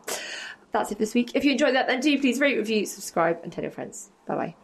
[0.72, 1.32] That's it this week.
[1.34, 4.10] If you enjoyed that, then do please rate, review, subscribe, and tell your friends.
[4.26, 4.56] Bye bye.